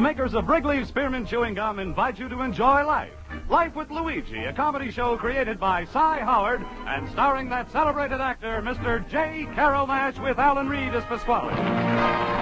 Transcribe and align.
makers 0.00 0.34
of 0.34 0.48
Wrigley's 0.48 0.88
Spearmint 0.88 1.28
Chewing 1.28 1.54
Gum 1.54 1.78
invite 1.78 2.18
you 2.18 2.28
to 2.30 2.40
enjoy 2.40 2.86
life. 2.86 3.12
Life 3.50 3.74
with 3.76 3.90
Luigi, 3.90 4.44
a 4.44 4.52
comedy 4.52 4.90
show 4.90 5.18
created 5.18 5.60
by 5.60 5.84
Cy 5.84 6.20
Howard 6.20 6.64
and 6.86 7.06
starring 7.10 7.50
that 7.50 7.70
celebrated 7.70 8.20
actor, 8.20 8.62
Mr. 8.62 9.06
J. 9.10 9.46
Carrol 9.54 9.86
Naish, 9.86 10.18
with 10.22 10.38
Alan 10.38 10.70
Reed 10.70 10.94
as 10.94 11.04
Pasquale. 11.04 12.39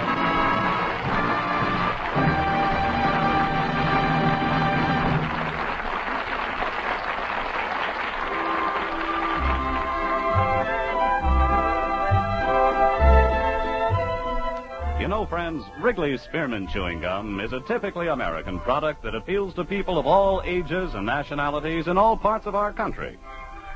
Know, 15.49 15.65
Wrigley's 15.79 16.21
Spearmint 16.21 16.69
Chewing 16.69 17.01
Gum 17.01 17.39
is 17.39 17.53
a 17.53 17.59
typically 17.61 18.07
American 18.07 18.59
product 18.59 19.01
that 19.01 19.15
appeals 19.15 19.55
to 19.55 19.65
people 19.65 19.97
of 19.97 20.05
all 20.05 20.43
ages 20.45 20.93
and 20.93 21.07
nationalities 21.07 21.87
in 21.87 21.97
all 21.97 22.15
parts 22.15 22.45
of 22.45 22.53
our 22.53 22.71
country. 22.71 23.17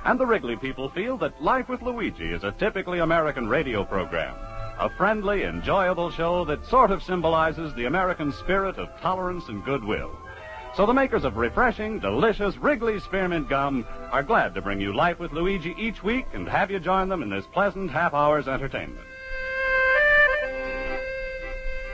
And 0.05 0.19
the 0.19 0.25
Wrigley 0.25 0.55
people 0.55 0.89
feel 0.89 1.17
that 1.17 1.41
Life 1.41 1.69
with 1.69 1.81
Luigi 1.81 2.31
is 2.31 2.43
a 2.43 2.51
typically 2.51 2.99
American 2.99 3.47
radio 3.47 3.83
program. 3.83 4.35
A 4.79 4.89
friendly, 4.97 5.45
enjoyable 5.45 6.11
show 6.11 6.45
that 6.45 6.63
sort 6.67 6.91
of 6.91 7.01
symbolizes 7.01 7.73
the 7.73 7.85
American 7.85 8.31
spirit 8.33 8.77
of 8.77 8.89
tolerance 9.01 9.47
and 9.47 9.65
goodwill. 9.65 10.15
So 10.75 10.85
the 10.85 10.93
makers 10.93 11.23
of 11.23 11.37
refreshing, 11.37 11.99
delicious 11.99 12.55
Wrigley 12.57 12.99
Spearmint 12.99 13.49
Gum 13.49 13.83
are 14.11 14.21
glad 14.21 14.53
to 14.53 14.61
bring 14.61 14.79
you 14.79 14.93
Life 14.93 15.17
with 15.17 15.31
Luigi 15.31 15.73
each 15.79 16.03
week 16.03 16.27
and 16.33 16.47
have 16.47 16.69
you 16.69 16.79
join 16.79 17.09
them 17.09 17.23
in 17.23 17.31
this 17.31 17.47
pleasant 17.47 17.89
half 17.89 18.13
hour's 18.13 18.47
entertainment. 18.47 19.07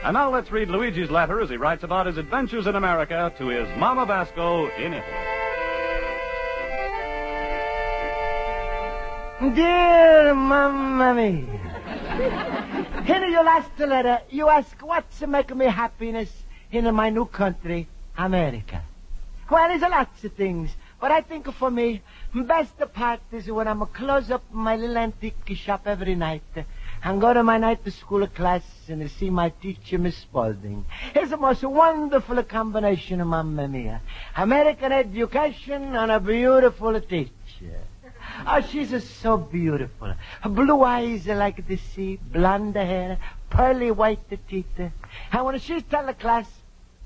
And 0.02 0.14
now 0.14 0.30
let's 0.32 0.50
read 0.50 0.70
Luigi's 0.70 1.10
letter 1.10 1.42
as 1.42 1.50
he 1.50 1.58
writes 1.58 1.84
about 1.84 2.06
his 2.06 2.16
adventures 2.16 2.66
in 2.66 2.74
America 2.74 3.30
to 3.36 3.48
his 3.48 3.68
Mama 3.78 4.06
Basco 4.06 4.66
in 4.78 4.94
Italy. 4.94 5.30
Dear 9.54 10.34
Mamma 10.34 11.14
Mia. 11.14 11.60
In 13.06 13.30
your 13.30 13.44
last 13.44 13.78
letter, 13.78 14.20
you 14.30 14.48
ask 14.48 14.74
what's 14.80 15.20
making 15.20 15.58
me 15.58 15.66
happiness 15.66 16.30
in 16.72 16.94
my 16.94 17.10
new 17.10 17.26
country, 17.26 17.86
America. 18.16 18.82
Well, 19.50 19.68
there's 19.68 19.82
a 19.82 19.88
lots 19.88 20.24
of 20.24 20.32
things, 20.32 20.70
but 20.98 21.10
I 21.10 21.20
think 21.20 21.52
for 21.52 21.70
me, 21.70 22.00
best 22.34 22.78
part 22.94 23.20
is 23.32 23.50
when 23.50 23.68
I'm 23.68 23.84
close 23.86 24.30
up 24.30 24.44
my 24.50 24.76
little 24.76 24.96
antique 24.96 25.56
shop 25.56 25.82
every 25.86 26.14
night 26.14 26.42
and 27.02 27.20
go 27.20 27.32
to 27.32 27.42
my 27.42 27.58
night 27.58 27.80
school 27.92 28.26
class 28.26 28.62
and 28.88 29.10
see 29.10 29.30
my 29.30 29.48
teacher, 29.48 29.98
Miss 29.98 30.16
Spaulding. 30.16 30.84
It's 31.14 31.30
the 31.30 31.36
most 31.36 31.62
wonderful 31.62 32.42
combination, 32.42 33.20
of 33.20 33.26
Mamma 33.26 33.68
Mia. 33.68 34.00
American 34.36 34.92
education 34.92 35.96
and 35.96 36.10
a 36.10 36.20
beautiful 36.20 37.00
teacher. 37.00 37.80
Oh, 38.46 38.60
she's 38.60 39.08
so 39.08 39.38
beautiful. 39.38 40.14
Her 40.42 40.48
blue 40.48 40.82
eyes 40.82 41.26
are 41.28 41.36
like 41.36 41.66
the 41.66 41.76
sea, 41.76 42.18
blonde 42.22 42.76
hair, 42.76 43.18
pearly 43.48 43.90
white 43.90 44.20
teeth. 44.48 44.66
And 44.78 45.44
when 45.44 45.58
she's 45.58 45.82
tell 45.84 46.06
the 46.06 46.14
class, 46.14 46.46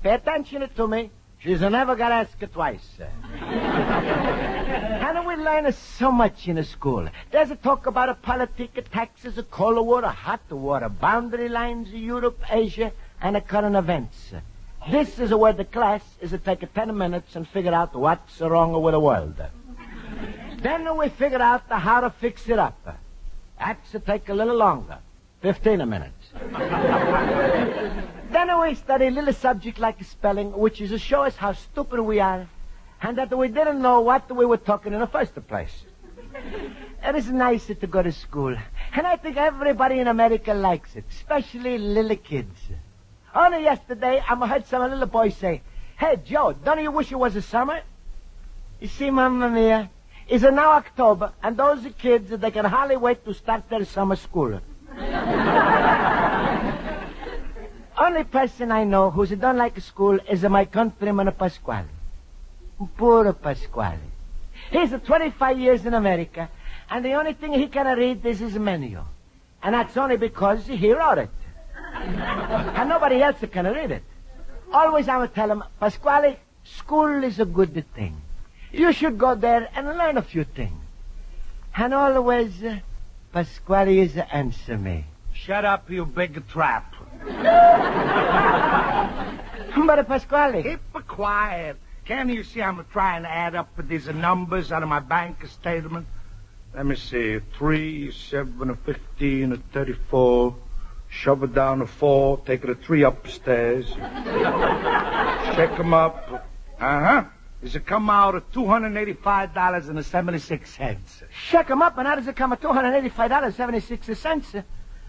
pay 0.03 0.11
attention 0.11 0.69
to 0.75 0.87
me, 0.87 1.09
she's 1.39 1.61
never 1.61 1.95
gonna 1.95 2.15
ask 2.15 2.37
twice. 2.51 2.99
we 5.35 5.43
learn 5.43 5.71
so 5.73 6.11
much 6.11 6.47
in 6.47 6.57
a 6.57 6.63
school. 6.63 7.07
There's 7.31 7.51
a 7.51 7.55
talk 7.55 7.87
about 7.87 8.09
a 8.09 8.13
politics, 8.15 8.79
taxes, 8.91 9.37
a 9.37 9.43
cold 9.43 9.85
water, 9.85 10.07
a 10.07 10.11
hot 10.11 10.49
water, 10.51 10.89
boundary 10.89 11.49
lines, 11.49 11.89
Europe, 11.89 12.41
Asia, 12.49 12.91
and 13.21 13.35
the 13.35 13.41
current 13.41 13.75
events. 13.75 14.33
This 14.89 15.19
is 15.19 15.33
where 15.33 15.53
the 15.53 15.65
class 15.65 16.01
is 16.21 16.31
to 16.31 16.37
take 16.37 16.73
10 16.73 16.97
minutes 16.97 17.35
and 17.35 17.47
figure 17.47 17.73
out 17.73 17.95
what's 17.95 18.39
wrong 18.39 18.81
with 18.81 18.93
the 18.93 18.99
world. 18.99 19.35
Then 20.61 20.97
we 20.97 21.09
figure 21.09 21.41
out 21.41 21.63
how 21.69 22.01
to 22.01 22.09
fix 22.11 22.47
it 22.47 22.59
up. 22.59 22.97
That's 23.59 23.91
to 23.91 23.99
take 23.99 24.29
a 24.29 24.33
little 24.33 24.55
longer. 24.55 24.99
15 25.41 25.89
minutes. 25.89 26.29
then 28.31 28.59
we 28.61 28.75
study 28.75 29.07
a 29.07 29.11
little 29.11 29.33
subject 29.33 29.79
like 29.79 30.03
spelling, 30.03 30.51
which 30.53 30.81
is 30.81 30.91
to 30.91 30.99
show 30.99 31.23
us 31.23 31.35
how 31.35 31.53
stupid 31.53 31.99
we 32.01 32.19
are 32.19 32.47
and 33.05 33.19
that 33.19 33.37
we 33.37 33.47
didn't 33.47 33.79
know 33.83 34.01
what 34.01 34.35
we 34.35 34.47
were 34.47 34.57
talking 34.57 34.91
in 34.91 34.99
the 34.99 35.07
first 35.07 35.35
place. 35.47 35.83
It 37.07 37.15
is 37.15 37.29
nice 37.29 37.67
to 37.67 37.87
go 37.87 38.01
to 38.01 38.11
school, 38.11 38.55
and 38.95 39.05
I 39.05 39.15
think 39.17 39.37
everybody 39.37 39.99
in 39.99 40.07
America 40.07 40.55
likes 40.55 40.95
it, 40.95 41.03
especially 41.11 41.77
little 41.77 42.17
kids. 42.17 42.57
Only 43.35 43.61
yesterday, 43.61 44.23
I 44.27 44.47
heard 44.47 44.65
some 44.65 44.89
little 44.89 45.05
boy 45.05 45.29
say, 45.29 45.61
Hey, 45.97 46.19
Joe, 46.25 46.53
don't 46.53 46.81
you 46.81 46.89
wish 46.89 47.11
it 47.11 47.19
was 47.25 47.35
a 47.35 47.43
summer? 47.43 47.81
You 48.79 48.87
see, 48.87 49.11
Mamma 49.11 49.51
Mia, 49.51 49.91
it's 50.27 50.43
now 50.43 50.71
October, 50.71 51.31
and 51.43 51.55
those 51.55 51.85
kids, 51.99 52.31
they 52.31 52.49
can 52.49 52.65
hardly 52.65 52.97
wait 52.97 53.23
to 53.25 53.35
start 53.35 53.69
their 53.69 53.85
summer 53.85 54.15
school. 54.15 54.59
Only 57.97 58.23
person 58.23 58.71
I 58.71 58.83
know 58.83 59.11
who 59.11 59.27
don't 59.35 59.57
like 59.57 59.79
school 59.79 60.17
is 60.27 60.41
my 60.41 60.65
countryman 60.65 61.31
Pasquale. 61.33 61.94
Poor 62.97 63.31
Pasquale. 63.33 63.99
He's 64.71 64.91
25 64.91 65.59
years 65.59 65.85
in 65.85 65.93
America, 65.93 66.49
and 66.89 67.05
the 67.05 67.13
only 67.13 67.33
thing 67.33 67.53
he 67.53 67.67
can 67.67 67.97
read 67.97 68.25
is 68.25 68.39
his 68.39 68.55
menu. 68.55 69.01
And 69.63 69.75
that's 69.75 69.95
only 69.97 70.17
because 70.17 70.65
he 70.67 70.91
wrote 70.91 71.17
it. 71.17 71.29
and 71.95 72.89
nobody 72.89 73.21
else 73.21 73.37
can 73.51 73.65
read 73.65 73.91
it. 73.91 74.03
Always 74.73 75.07
I 75.07 75.17
would 75.17 75.33
tell 75.33 75.49
him, 75.49 75.63
Pasquale, 75.79 76.37
school 76.63 77.23
is 77.23 77.39
a 77.39 77.45
good 77.45 77.85
thing. 77.93 78.21
You 78.71 78.91
should 78.91 79.17
go 79.17 79.35
there 79.35 79.69
and 79.75 79.87
learn 79.87 80.17
a 80.17 80.21
few 80.21 80.43
things. 80.43 80.81
And 81.77 81.93
always, 81.93 82.63
uh, 82.63 82.79
Pasquale 83.31 83.99
is 83.99 84.17
answer 84.17 84.77
me. 84.77 85.05
Shut 85.33 85.65
up, 85.65 85.89
you 85.89 86.05
big 86.05 86.47
trap. 86.47 86.93
But 89.85 90.07
Pasquale. 90.07 90.63
Keep 90.63 91.07
quiet. 91.07 91.77
Can't 92.05 92.29
you 92.29 92.43
see 92.43 92.61
I'm 92.61 92.85
trying 92.91 93.23
to 93.23 93.29
add 93.29 93.55
up 93.55 93.69
these 93.87 94.05
numbers 94.07 94.71
out 94.71 94.83
of 94.83 94.89
my 94.89 94.99
bank 94.99 95.43
statement? 95.47 96.05
Let 96.75 96.85
me 96.85 96.95
see. 96.95 97.39
Three, 97.57 98.11
seven, 98.11 98.75
fifteen, 98.85 99.51
a 99.53 99.57
thirty-four. 99.57 100.55
Shove 101.09 101.41
it 101.43 101.55
down 101.55 101.79
to 101.79 101.87
four. 101.87 102.37
Take 102.45 102.63
it 102.63 102.69
a 102.69 102.75
three 102.75 103.01
upstairs. 103.03 103.91
Check 105.55 105.79
'em 105.79 105.93
up. 105.95 106.45
Uh-huh. 106.79 107.23
Does 107.63 107.75
it 107.75 107.87
come 107.87 108.09
out 108.11 108.35
at 108.35 108.51
$285.76? 108.51 111.23
Check 111.49 111.71
'em 111.71 111.81
up, 111.81 111.97
and 111.97 112.07
how 112.07 112.13
does 112.15 112.27
it 112.27 112.35
come 112.35 112.53
at 112.53 112.61
$285.76? 112.61 114.63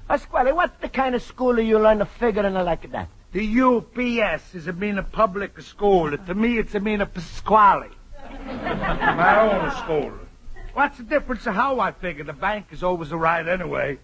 Pasquale, 0.08 0.52
what 0.52 0.81
the 0.81 0.88
kind 0.88 1.14
of 1.14 1.20
school 1.22 1.58
are 1.58 1.62
you 1.62 1.78
learn 1.78 1.98
to 1.98 2.06
figure 2.06 2.46
in 2.46 2.54
like 2.54 2.90
that? 2.93 3.08
The 3.37 3.61
UPS 3.61 4.55
is 4.55 4.67
a 4.67 4.73
mean 4.73 4.97
a 4.97 5.03
public 5.03 5.61
school. 5.61 6.17
To 6.17 6.35
me, 6.35 6.56
it's 6.56 6.75
a 6.75 6.81
mean 6.81 7.03
a 7.03 7.06
Pasquale. 7.06 7.91
My 8.31 9.41
own 9.41 9.71
school. 9.73 10.12
What's 10.73 10.97
the 10.97 11.05
difference 11.05 11.47
of 11.47 11.55
how 11.55 11.79
I 11.79 11.93
figure? 11.93 12.25
The 12.25 12.33
bank 12.33 12.69
is 12.71 12.83
always 12.83 13.11
right 13.11 13.47
anyway. 13.47 13.99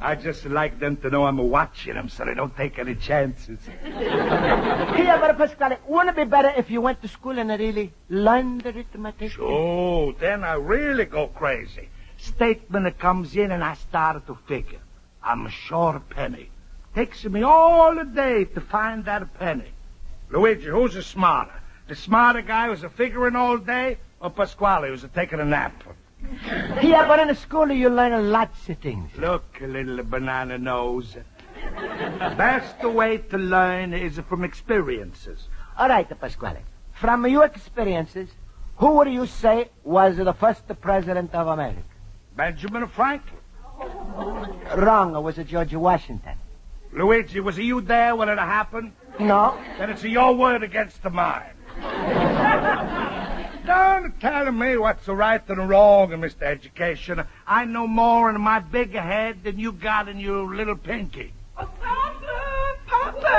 I 0.00 0.14
just 0.14 0.46
like 0.46 0.80
them 0.80 0.96
to 1.02 1.10
know 1.10 1.26
I'm 1.26 1.36
watching 1.36 1.92
them 1.92 2.08
so 2.08 2.24
they 2.24 2.32
don't 2.32 2.56
take 2.56 2.78
any 2.78 2.94
chances. 2.94 3.58
Here, 3.84 5.18
but 5.20 5.36
Pasquale, 5.36 5.76
wouldn't 5.86 6.16
it 6.16 6.24
be 6.24 6.24
better 6.24 6.54
if 6.56 6.70
you 6.70 6.80
went 6.80 7.02
to 7.02 7.08
school 7.08 7.38
and 7.38 7.52
a 7.52 7.58
really 7.58 7.92
learned 8.08 8.62
the 8.62 8.70
arithmetic? 8.70 9.32
Oh, 9.38 10.12
then 10.12 10.42
I 10.42 10.54
really 10.54 11.04
go 11.04 11.26
crazy. 11.26 11.90
Statement 12.16 12.98
comes 12.98 13.36
in 13.36 13.50
and 13.50 13.62
I 13.62 13.74
started 13.74 14.26
to 14.28 14.38
figure. 14.48 14.80
I'm 15.22 15.50
short 15.50 15.96
a 15.96 16.00
penny. 16.00 16.48
Takes 16.96 17.26
me 17.26 17.42
all 17.42 17.94
the 17.94 18.04
day 18.04 18.46
to 18.46 18.60
find 18.62 19.04
that 19.04 19.34
penny. 19.38 19.70
Luigi, 20.30 20.64
who's 20.64 20.94
the 20.94 21.02
smarter? 21.02 21.52
The 21.88 21.94
smarter 21.94 22.40
guy 22.40 22.68
who's 22.68 22.82
a 22.84 22.88
figuring 22.88 23.36
all 23.36 23.58
day, 23.58 23.98
or 24.18 24.30
Pasquale 24.30 24.88
who's 24.88 25.04
a 25.04 25.08
taking 25.08 25.38
a 25.38 25.44
nap? 25.44 25.74
Yeah, 26.82 27.06
but 27.06 27.20
in 27.20 27.28
the 27.28 27.34
school 27.34 27.70
you 27.70 27.90
learn 27.90 28.32
lots 28.32 28.68
of 28.70 28.78
things. 28.78 29.10
Look, 29.18 29.44
little 29.60 30.02
banana 30.04 30.56
nose. 30.56 31.14
Best 32.36 32.82
way 32.82 33.18
to 33.18 33.36
learn 33.36 33.92
is 33.92 34.18
from 34.20 34.42
experiences. 34.42 35.48
All 35.76 35.90
right, 35.90 36.08
Pasquale. 36.18 36.60
From 36.94 37.26
your 37.26 37.44
experiences, 37.44 38.30
who 38.76 38.92
would 38.92 39.12
you 39.12 39.26
say 39.26 39.68
was 39.84 40.16
the 40.16 40.32
first 40.32 40.64
president 40.80 41.34
of 41.34 41.46
America? 41.46 41.82
Benjamin 42.34 42.88
Franklin. 42.88 43.40
Wrong. 44.76 45.14
It 45.14 45.20
was 45.20 45.36
George 45.36 45.74
Washington. 45.74 46.38
Luigi, 46.96 47.40
was 47.40 47.58
you 47.58 47.82
there 47.82 48.16
when 48.16 48.30
it 48.30 48.38
happened? 48.38 48.92
No. 49.20 49.58
Then 49.78 49.90
it's 49.90 50.02
your 50.02 50.34
word 50.34 50.62
against 50.62 51.02
the 51.02 51.10
mine. 51.10 51.52
Don't 53.66 54.18
tell 54.18 54.50
me 54.50 54.78
what's 54.78 55.06
right 55.06 55.46
and 55.46 55.68
wrong, 55.68 56.08
Mr. 56.12 56.44
Education. 56.44 57.22
I 57.46 57.66
know 57.66 57.86
more 57.86 58.30
in 58.30 58.40
my 58.40 58.60
big 58.60 58.94
head 58.94 59.44
than 59.44 59.58
you 59.58 59.72
got 59.72 60.08
in 60.08 60.18
your 60.18 60.54
little 60.54 60.76
pinky. 60.76 61.34
Oh, 61.58 61.68
Papa! 61.82 62.78
Papa! 62.86 63.36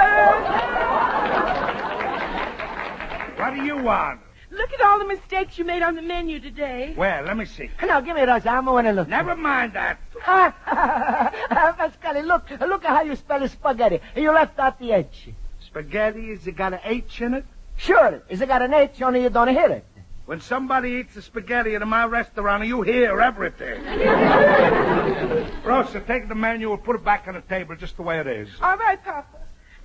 What 3.38 3.56
do 3.56 3.64
you 3.64 3.78
want? 3.78 4.20
Look 4.52 4.72
at 4.72 4.82
all 4.82 5.00
the 5.00 5.08
mistakes 5.08 5.58
you 5.58 5.66
made 5.66 5.82
on 5.82 5.96
the 5.96 6.04
menu 6.04 6.40
today. 6.40 6.94
Well, 6.96 7.24
let 7.24 7.36
me 7.36 7.46
see. 7.46 7.72
Now, 7.82 8.02
give 8.02 8.16
me 8.16 8.24
those. 8.24 8.46
I'm 8.46 8.66
going 8.66 8.86
to 8.86 8.92
look. 8.92 9.08
Never 9.08 9.36
mind 9.36 9.74
that. 9.74 10.00
Pasquale, 11.78 12.22
look. 12.24 12.50
Look 12.60 12.86
at 12.86 12.90
how 12.90 13.02
you 13.02 13.16
spell 13.16 13.48
spaghetti. 13.48 14.00
You 14.16 14.32
left 14.32 14.60
out 14.60 14.80
the 14.80 14.92
H. 14.92 15.30
Spaghetti, 15.60 16.30
has 16.30 16.48
it 16.48 16.56
got 16.56 16.74
an 16.74 16.80
H 16.84 17.22
in 17.22 17.34
it? 17.36 17.46
Sure. 17.78 18.22
Is 18.30 18.42
it 18.42 18.48
got 18.48 18.62
an 18.62 18.74
H, 18.74 19.02
only 19.02 19.24
you 19.24 19.30
don't 19.30 19.50
hear 19.50 19.70
it. 19.70 19.86
When 20.26 20.42
somebody 20.42 20.90
eats 20.92 21.16
a 21.16 21.22
spaghetti 21.22 21.76
in 21.76 21.88
my 21.88 22.06
restaurant, 22.06 22.66
you 22.66 22.82
hear 22.82 23.22
everything. 23.22 23.82
Rosa, 25.64 26.02
take 26.02 26.28
the 26.28 26.36
menu 26.36 26.74
and 26.74 26.84
put 26.84 26.98
it 26.98 27.06
back 27.06 27.30
on 27.30 27.36
the 27.36 27.42
table 27.42 27.78
just 27.78 27.96
the 27.96 28.02
way 28.02 28.20
it 28.20 28.28
is. 28.28 28.50
All 28.62 28.76
right, 28.76 29.02
Papa. 29.02 29.26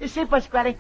You 0.01 0.09
see, 0.09 0.25
Pasquale, 0.25 0.77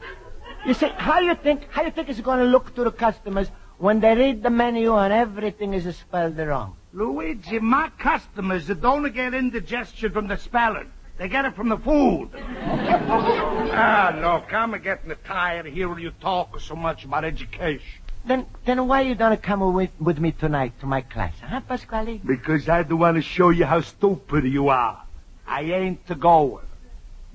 you 0.66 0.74
see, 0.74 0.88
how 0.96 1.20
you 1.20 1.36
think, 1.36 1.68
how 1.70 1.82
you 1.82 1.92
think 1.92 2.08
it's 2.08 2.20
going 2.20 2.40
to 2.40 2.44
look 2.44 2.74
to 2.74 2.82
the 2.82 2.90
customers 2.90 3.48
when 3.78 4.00
they 4.00 4.16
read 4.16 4.42
the 4.42 4.50
menu 4.50 4.96
and 4.96 5.12
everything 5.12 5.74
is 5.74 5.96
spelled 5.96 6.38
wrong? 6.38 6.76
Luigi, 6.94 7.58
my 7.58 7.88
customers 7.98 8.66
don't 8.66 9.10
get 9.14 9.32
indigestion 9.32 10.12
from 10.12 10.28
the 10.28 10.36
spelling. 10.36 10.92
They 11.16 11.28
get 11.28 11.46
it 11.46 11.54
from 11.54 11.70
the 11.70 11.78
food. 11.78 12.30
ah, 12.36 14.12
look, 14.20 14.52
I'm 14.52 14.78
getting 14.82 15.12
tired 15.24 15.66
of 15.66 15.72
hearing 15.72 16.00
you 16.00 16.10
talk 16.20 16.60
so 16.60 16.74
much 16.74 17.04
about 17.04 17.24
education. 17.24 18.00
Then, 18.24 18.46
then 18.66 18.86
why 18.86 19.02
you 19.02 19.14
don't 19.14 19.42
come 19.42 19.72
with, 19.72 19.90
with 19.98 20.18
me 20.18 20.32
tonight 20.32 20.78
to 20.80 20.86
my 20.86 21.00
class, 21.00 21.34
huh, 21.40 21.60
Pasquale? 21.60 22.20
Because 22.24 22.68
I 22.68 22.82
don't 22.82 22.98
want 22.98 23.16
to 23.16 23.22
show 23.22 23.50
you 23.50 23.64
how 23.64 23.80
stupid 23.80 24.44
you 24.44 24.68
are. 24.68 25.02
I 25.46 25.62
ain't 25.62 26.06
to 26.08 26.14
go. 26.14 26.60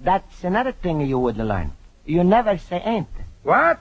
That's 0.02 0.44
another 0.44 0.72
thing 0.72 1.02
you 1.02 1.20
would 1.20 1.38
learn. 1.38 1.74
You 2.06 2.24
never 2.24 2.58
say 2.58 2.82
ain't. 2.86 3.08
What? 3.44 3.80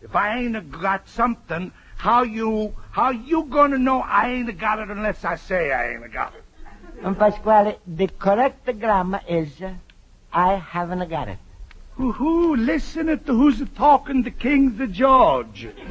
If 0.00 0.16
I 0.16 0.38
ain't 0.38 0.70
got 0.70 1.08
something, 1.08 1.70
how 1.98 2.22
you, 2.22 2.74
how 2.92 3.10
you 3.10 3.44
gonna 3.44 3.76
know 3.76 4.00
I 4.00 4.30
ain't 4.30 4.58
got 4.58 4.78
it 4.78 4.88
unless 4.88 5.24
I 5.24 5.34
say 5.36 5.72
I 5.72 5.92
ain't 5.92 6.12
got 6.12 6.32
it? 6.34 6.44
And 7.02 7.18
Pasquale, 7.18 7.76
the 7.86 8.06
correct 8.06 8.66
grammar 8.80 9.20
is, 9.28 9.60
uh, 9.60 9.74
I 10.32 10.54
haven't 10.54 11.08
got 11.10 11.28
it. 11.28 11.38
Who 11.96 12.54
listen 12.54 13.06
to 13.06 13.16
who's 13.16 13.60
talking 13.74 14.22
to 14.22 14.30
King 14.30 14.78
the 14.78 14.86
George. 14.86 15.66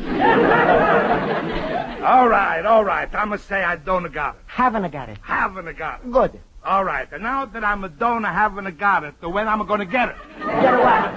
all 2.05 2.29
right, 2.29 2.65
all 2.65 2.85
right. 2.85 3.13
I'ma 3.13 3.35
say 3.35 3.61
I 3.61 3.75
don't 3.75 4.09
got 4.13 4.35
it. 4.35 4.41
Haven't 4.45 4.89
got 4.89 5.09
it. 5.09 5.17
Haven't 5.21 5.77
got 5.77 5.99
it. 6.05 6.11
Good. 6.11 6.39
All 6.67 6.83
right, 6.83 7.07
and 7.13 7.23
now 7.23 7.45
that 7.45 7.63
I'm 7.63 7.85
a 7.85 7.87
donor, 7.87 8.27
haven't 8.27 8.77
got 8.77 9.05
it, 9.05 9.13
then 9.21 9.31
when 9.31 9.47
I'm 9.47 9.65
gonna 9.65 9.85
get 9.85 10.09
it? 10.09 10.15
Get 10.39 10.73
it 10.73 10.79
what? 10.79 11.15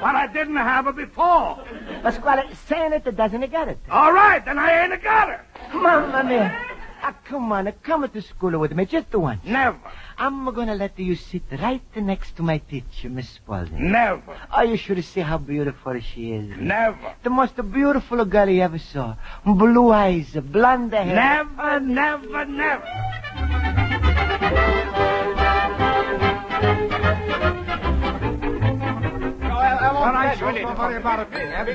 But 0.00 0.14
I 0.16 0.26
didn't 0.32 0.56
have 0.56 0.86
it 0.86 0.96
before. 0.96 1.62
Pasquale, 2.02 2.48
saying 2.66 2.94
it 2.94 3.04
doesn't 3.14 3.50
get 3.50 3.68
it. 3.68 3.78
All 3.90 4.14
right, 4.14 4.42
then 4.42 4.58
I 4.58 4.84
ain't 4.84 5.02
got 5.02 5.28
it. 5.28 5.40
Mamma 5.74 6.24
mia. 6.24 6.58
Ah, 7.02 7.14
come 7.26 7.52
on, 7.52 7.70
come 7.82 8.08
to 8.08 8.22
school 8.22 8.58
with 8.58 8.72
me 8.72 8.86
just 8.86 9.10
the 9.10 9.18
once. 9.18 9.44
Never. 9.44 9.78
I'm 10.16 10.46
gonna 10.54 10.74
let 10.74 10.98
you 10.98 11.16
sit 11.16 11.42
right 11.60 11.82
next 11.94 12.36
to 12.36 12.42
my 12.42 12.56
teacher, 12.56 13.10
Miss 13.10 13.28
Spaulding. 13.28 13.92
Never. 13.92 14.38
Oh, 14.50 14.62
you 14.62 14.78
should 14.78 15.04
see 15.04 15.20
how 15.20 15.36
beautiful 15.36 16.00
she 16.00 16.32
is. 16.32 16.56
Never. 16.56 17.14
The 17.22 17.30
most 17.30 17.56
beautiful 17.70 18.24
girl 18.24 18.48
you 18.48 18.62
ever 18.62 18.78
saw. 18.78 19.16
Blue 19.44 19.92
eyes, 19.92 20.30
blonde 20.32 20.94
hair. 20.94 21.14
Never, 21.14 21.78
never, 21.78 22.44
never. 22.46 23.07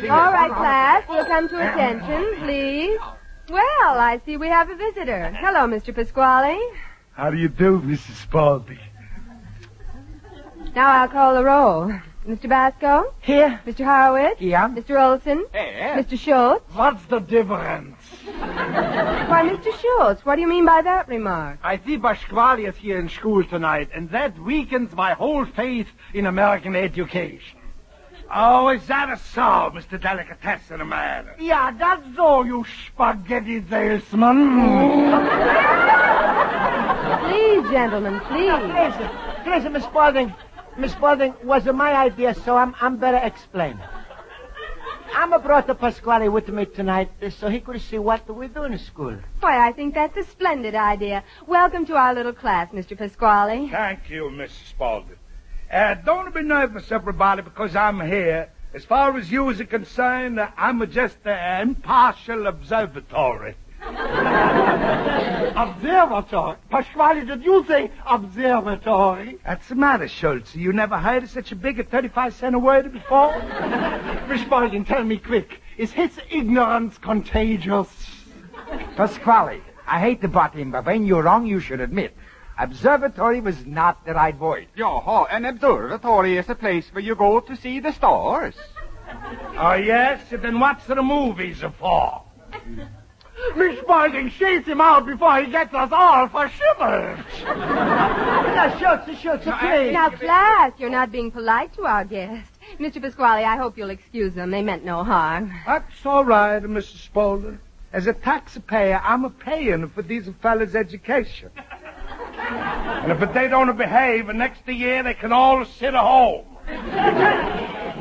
All 0.09 0.31
right, 0.31 0.51
class, 0.51 1.03
we'll 1.07 1.25
come 1.25 1.49
to 1.49 1.57
attention, 1.57 2.35
please. 2.39 2.99
Well, 3.49 3.99
I 3.99 4.21
see 4.25 4.37
we 4.37 4.47
have 4.47 4.69
a 4.69 4.75
visitor. 4.75 5.31
Hello, 5.39 5.67
Mr. 5.67 5.93
Pasquale. 5.93 6.57
How 7.13 7.29
do 7.29 7.37
you 7.37 7.49
do, 7.49 7.79
Mrs. 7.81 8.15
Spaulding? 8.23 8.79
Now 10.75 10.91
I'll 11.01 11.07
call 11.07 11.35
the 11.35 11.43
roll. 11.43 11.93
Mr. 12.27 12.47
Basco? 12.49 13.13
Here. 13.21 13.59
Mr. 13.65 13.83
Horowitz? 13.83 14.41
Yeah. 14.41 14.69
Mr. 14.69 14.99
Olson? 14.99 15.45
Eh. 15.53 15.93
Hey, 15.93 16.01
Mr. 16.01 16.17
Schultz? 16.17 16.63
What's 16.73 17.05
the 17.05 17.19
difference? 17.19 17.97
Why, 18.25 19.43
Mr. 19.43 19.77
Schultz, 19.81 20.25
what 20.25 20.35
do 20.35 20.41
you 20.41 20.47
mean 20.47 20.65
by 20.65 20.81
that 20.81 21.07
remark? 21.09 21.59
I 21.63 21.77
see 21.77 21.97
Pasquale 21.97 22.65
is 22.65 22.77
here 22.77 22.97
in 22.97 23.09
school 23.09 23.43
tonight, 23.43 23.89
and 23.93 24.09
that 24.11 24.37
weakens 24.39 24.93
my 24.95 25.13
whole 25.13 25.45
faith 25.45 25.87
in 26.13 26.25
American 26.25 26.75
education. 26.75 27.59
Oh, 28.33 28.69
is 28.69 28.85
that 28.87 29.09
a 29.11 29.17
so, 29.17 29.71
Mr. 29.75 29.99
Delicatessen 29.99 30.87
man? 30.87 31.27
Yeah, 31.39 31.71
that's 31.71 32.17
all, 32.17 32.45
you 32.45 32.65
spaghetti 32.87 33.63
salesman. 33.69 35.11
Please, 37.19 37.69
gentlemen, 37.71 38.19
please. 38.21 38.53
Listen, 38.73 39.09
listen, 39.45 39.73
Miss 39.73 39.83
Spaulding. 39.83 40.33
Miss 40.77 40.93
Spaulding, 40.93 41.33
was 41.43 41.67
it 41.67 41.75
my 41.75 41.93
idea, 41.93 42.33
so 42.33 42.55
I'm, 42.55 42.73
I'm 42.79 42.97
better 42.97 43.17
explain. 43.17 43.77
I'm 45.15 45.29
brought 45.41 45.67
the 45.67 45.75
Pasquale 45.75 46.27
with 46.27 46.49
me 46.49 46.65
tonight 46.65 47.11
uh, 47.21 47.29
so 47.29 47.47
he 47.47 47.59
could 47.59 47.79
see 47.81 47.99
what 47.99 48.27
we 48.35 48.47
do 48.47 48.63
in 48.63 48.77
school. 48.79 49.15
Why, 49.41 49.67
I 49.67 49.71
think 49.71 49.93
that's 49.93 50.17
a 50.17 50.23
splendid 50.23 50.73
idea. 50.73 51.23
Welcome 51.45 51.85
to 51.85 51.95
our 51.95 52.15
little 52.15 52.33
class, 52.33 52.71
Mr. 52.71 52.97
Pasquale. 52.97 53.69
Thank 53.69 54.09
you, 54.09 54.23
Mrs. 54.23 54.69
Spaulding. 54.69 55.17
Uh, 55.71 55.93
don't 55.93 56.33
be 56.33 56.41
nervous, 56.41 56.91
everybody, 56.91 57.43
because 57.43 57.75
I'm 57.75 58.01
here. 58.01 58.49
As 58.73 58.85
far 58.85 59.15
as 59.15 59.31
you 59.31 59.49
is 59.49 59.61
concerned, 59.69 60.39
uh, 60.39 60.49
I'm 60.57 60.89
just 60.89 61.17
an 61.25 61.61
impartial 61.69 62.47
observatory. 62.47 63.55
Observatory. 65.55 66.57
Pasquale, 66.69 67.25
did 67.25 67.43
you 67.43 67.65
say 67.67 67.91
observatory? 68.05 69.37
What's 69.45 69.69
the 69.69 69.75
matter, 69.75 70.07
Schultz? 70.07 70.55
You 70.55 70.73
never 70.73 70.97
heard 70.97 71.23
of 71.23 71.29
such 71.29 71.51
a 71.51 71.55
big 71.55 71.89
35 71.89 72.33
cent 72.33 72.55
a 72.55 72.59
word 72.59 72.91
before? 72.91 73.37
Miss 74.27 74.41
Spaulding, 74.41 74.85
tell 74.85 75.03
me 75.03 75.17
quick. 75.17 75.61
Is 75.77 75.91
his 75.91 76.17
ignorance 76.29 76.97
contagious? 76.97 77.89
Pasquale, 78.95 79.61
I 79.87 79.99
hate 79.99 80.21
to 80.21 80.27
butt 80.27 80.55
in, 80.55 80.71
but 80.71 80.85
when 80.85 81.05
you're 81.05 81.23
wrong, 81.23 81.45
you 81.45 81.59
should 81.59 81.81
admit. 81.81 82.15
Observatory 82.57 83.41
was 83.41 83.65
not 83.65 84.05
the 84.05 84.13
right 84.13 84.37
word. 84.39 84.67
Jaha, 84.77 85.27
an 85.31 85.45
observatory 85.45 86.37
is 86.37 86.49
a 86.49 86.55
place 86.55 86.87
where 86.93 87.03
you 87.03 87.15
go 87.15 87.39
to 87.39 87.55
see 87.55 87.79
the 87.79 87.91
stars. 87.91 88.55
Oh, 89.57 89.73
yes? 89.73 90.21
Then 90.29 90.59
what's 90.59 90.85
the 90.85 91.01
movies 91.01 91.63
for? 91.79 92.23
Miss 93.55 93.79
Spaulding, 93.79 94.29
chase 94.31 94.65
him 94.65 94.81
out 94.81 95.05
before 95.05 95.41
he 95.41 95.51
gets 95.51 95.73
us 95.73 95.89
all 95.91 96.27
for 96.27 96.49
shivers. 96.49 97.19
Now, 98.53 98.77
Schultz, 98.79 99.19
Schultz, 99.19 99.43
please. 99.43 99.93
Now, 99.93 100.09
class, 100.09 100.73
you're 100.77 100.89
not 100.89 101.11
being 101.11 101.31
polite 101.31 101.73
to 101.73 101.85
our 101.85 102.05
guest. 102.05 102.49
Mr. 102.79 103.01
Pasquale, 103.01 103.43
I 103.43 103.57
hope 103.57 103.77
you'll 103.77 103.89
excuse 103.89 104.33
them. 104.33 104.51
They 104.51 104.61
meant 104.61 104.85
no 104.85 105.03
harm. 105.03 105.51
That's 105.65 106.05
all 106.05 106.23
right, 106.23 106.61
Mrs. 106.61 107.03
Spaulding. 107.05 107.59
As 107.91 108.07
a 108.07 108.13
taxpayer, 108.13 109.01
I'm 109.03 109.25
a 109.25 109.29
paying 109.29 109.89
for 109.89 110.01
these 110.01 110.29
fellas' 110.41 110.75
education. 110.75 111.49
and 112.37 113.11
if 113.11 113.33
they 113.33 113.47
don't 113.47 113.75
behave, 113.77 114.27
the 114.27 114.33
next 114.33 114.67
year 114.67 115.03
they 115.03 115.13
can 115.15 115.31
all 115.31 115.65
sit 115.65 115.93
at 115.93 115.95
home. 115.95 116.45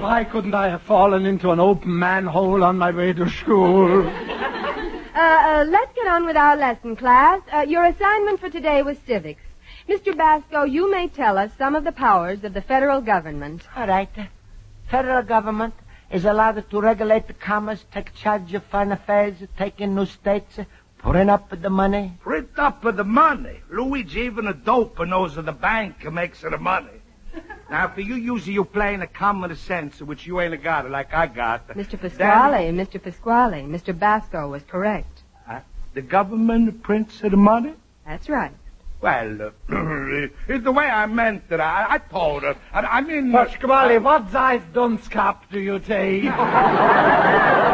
Why 0.01 0.25
couldn't 0.31 0.55
I 0.55 0.69
have 0.69 0.83
fallen 0.83 1.27
into 1.27 1.51
an 1.51 1.61
open 1.61 1.99
manhole 1.99 2.63
on 2.63 2.79
my 2.79 2.91
way 2.91 3.13
to 3.15 3.29
school? 3.29 4.03
Uh, 5.15 5.19
uh, 5.19 5.65
let's 5.69 5.93
get 5.95 6.07
on 6.07 6.25
with 6.25 6.39
our 6.39 6.57
lesson, 6.57 6.97
class. 6.97 7.43
Uh, 7.53 7.67
your 7.69 7.85
assignment 7.85 8.41
for 8.41 8.49
today 8.49 8.81
was 8.81 8.97
civics. 9.07 9.43
Mr. 9.87 10.17
Basco, 10.17 10.63
you 10.63 10.91
may 10.91 11.07
tell 11.07 11.37
us 11.37 11.51
some 11.59 11.75
of 11.75 11.85
the 11.85 11.93
powers 11.93 12.43
of 12.45 12.55
the 12.55 12.63
federal 12.63 13.03
government. 13.03 13.63
All 13.77 13.87
right. 13.87 14.09
Federal 14.91 15.23
government 15.23 15.75
is 16.11 16.25
allowed 16.25 16.65
to 16.71 16.81
regulate 16.81 17.27
the 17.27 17.35
commerce, 17.35 17.85
take 17.93 18.15
charge 18.15 18.55
of 18.55 18.65
foreign 18.65 18.93
affairs, 18.93 19.35
take 19.59 19.83
in 19.83 19.95
new 19.95 20.07
states, 20.07 20.59
print 20.97 21.29
up 21.29 21.61
the 21.61 21.69
money. 21.69 22.15
Print 22.21 22.59
up 22.59 22.83
the 22.83 23.05
money. 23.05 23.61
Luigi, 23.71 24.21
even 24.21 24.47
a 24.47 24.55
doper 24.55 25.07
knows 25.07 25.35
that 25.35 25.45
the 25.45 25.53
bank 25.53 26.11
makes 26.11 26.41
the 26.41 26.57
money. 26.57 27.02
Now, 27.71 27.89
for 27.89 28.03
you 28.03 28.17
usually 28.17 28.53
you 28.53 28.65
play 28.65 28.93
in 28.93 29.01
a 29.01 29.07
common 29.07 29.57
sense, 29.57 30.03
which 30.03 30.27
you 30.27 30.41
ain't 30.41 30.63
got 30.63 30.91
like 30.91 31.15
I 31.15 31.27
got. 31.27 31.69
Mr. 31.69 31.99
Pasquale, 31.99 32.71
Mr. 32.71 33.03
Pasquale, 33.03 33.63
Mr. 33.63 33.99
Basco 33.99 34.49
was 34.49 34.63
correct. 34.65 35.23
Uh, 35.49 35.61
the 35.95 36.03
government 36.03 36.83
prints 36.83 37.21
the 37.21 37.31
money? 37.31 37.75
That's 38.07 38.29
right. 38.29 38.53
Well, 39.01 39.43
uh, 39.43 39.51
it's 40.49 40.65
the 40.65 40.71
way 40.71 40.85
I 40.85 41.07
meant 41.07 41.45
it. 41.51 41.61
I, 41.61 41.95
I 41.95 41.99
told 41.99 42.43
her. 42.43 42.57
I, 42.73 42.81
I 42.81 43.01
mean... 43.01 43.33
Pasquale, 43.33 43.99
what 43.99 44.31
size 44.31 44.63
dunce 44.73 45.09
cap 45.09 45.51
do 45.51 45.59
you 45.59 45.79
take? 45.79 46.25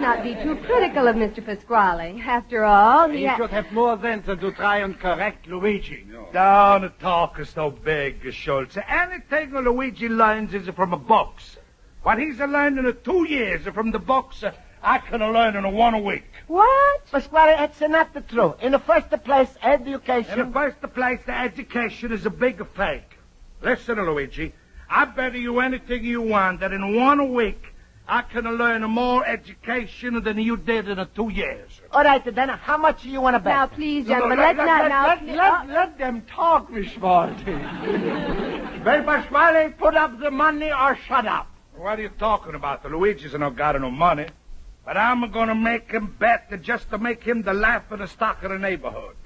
Now, 0.00 0.14
class, 0.14 0.22
please, 0.22 0.36
let's 0.36 0.44
not 0.44 0.56
be 0.56 0.60
too 0.60 0.66
critical 0.66 1.08
of 1.08 1.16
Mr. 1.16 1.44
Pasquale. 1.44 2.20
After 2.20 2.64
all, 2.64 3.08
he 3.08 3.18
He 3.18 3.24
ha- 3.26 3.36
should 3.36 3.50
have 3.50 3.70
more 3.72 4.00
sense 4.00 4.26
than 4.26 4.38
to 4.38 4.52
try 4.52 4.78
and 4.78 4.98
correct 4.98 5.46
Luigi. 5.46 6.06
Don't 6.32 6.98
talk 7.00 7.38
so 7.44 7.70
big, 7.70 8.32
Schultz. 8.32 8.76
Anything 8.88 9.52
Luigi 9.52 10.08
learns 10.08 10.54
is 10.54 10.68
from 10.70 10.92
a 10.92 10.98
books. 10.98 11.56
What 12.02 12.18
he's 12.18 12.38
learning 12.38 12.84
in 12.84 12.96
two 13.02 13.26
years 13.28 13.62
from 13.72 13.90
the 13.90 13.98
books, 13.98 14.42
uh, 14.42 14.52
I 14.82 14.98
can 14.98 15.20
learn 15.20 15.56
in 15.56 15.72
one 15.72 16.04
week. 16.04 16.30
What? 16.48 17.06
Pasquale, 17.10 17.56
that's 17.56 17.80
not 17.80 18.12
the 18.12 18.20
truth. 18.20 18.56
In 18.60 18.72
the 18.72 18.78
first 18.78 19.10
place, 19.24 19.56
education. 19.62 20.38
In 20.38 20.46
the 20.46 20.52
first 20.52 20.82
place, 20.94 21.20
the 21.24 21.32
education 21.38 22.12
is 22.12 22.26
a 22.26 22.30
big 22.30 22.66
fake. 22.74 23.18
Listen, 23.62 23.96
Luigi. 23.96 24.52
I 24.90 25.06
bet 25.06 25.34
you 25.34 25.60
anything 25.60 26.04
you 26.04 26.20
want 26.20 26.60
that 26.60 26.72
in 26.72 26.94
one 26.94 27.32
week 27.32 27.73
I 28.06 28.20
can 28.22 28.44
learn 28.44 28.82
more 28.82 29.26
education 29.26 30.22
than 30.22 30.38
you 30.38 30.58
did 30.58 30.88
in 30.88 31.06
two 31.14 31.30
years. 31.30 31.80
All 31.90 32.04
right, 32.04 32.22
then, 32.22 32.50
how 32.50 32.76
much 32.76 33.02
do 33.02 33.08
you 33.08 33.20
want 33.20 33.34
to 33.34 33.40
bet? 33.40 33.54
Now, 33.54 33.66
please, 33.66 34.06
No, 34.06 34.14
no, 34.14 34.20
gentlemen, 34.20 34.38
let, 34.38 34.56
let's 34.56 34.66
let, 34.66 34.66
not 34.66 34.82
let, 34.82 34.88
now. 34.90 35.06
let, 35.06 35.36
let, 35.36 35.52
uh, 35.52 35.80
let 35.80 35.98
them 35.98 36.22
talk, 36.22 36.70
Miss 36.70 36.92
Malty. 36.94 38.84
well, 38.84 39.02
Pasquale, 39.04 39.70
put 39.78 39.94
up 39.94 40.20
the 40.20 40.30
money 40.30 40.70
or 40.70 40.96
shut 41.06 41.26
up. 41.26 41.48
What 41.76 41.98
are 41.98 42.02
you 42.02 42.10
talking 42.10 42.54
about? 42.54 42.82
The 42.82 42.90
Luigi's 42.90 43.32
not 43.32 43.56
got 43.56 43.80
no 43.80 43.90
money. 43.90 44.26
But 44.84 44.98
I'm 44.98 45.30
gonna 45.30 45.54
make 45.54 45.90
him 45.90 46.14
bet 46.18 46.52
just 46.60 46.90
to 46.90 46.98
make 46.98 47.24
him 47.24 47.42
the 47.42 47.54
laugh 47.54 47.90
of 47.90 48.00
the 48.00 48.06
stock 48.06 48.42
of 48.42 48.50
the 48.50 48.58
neighborhood. 48.58 49.16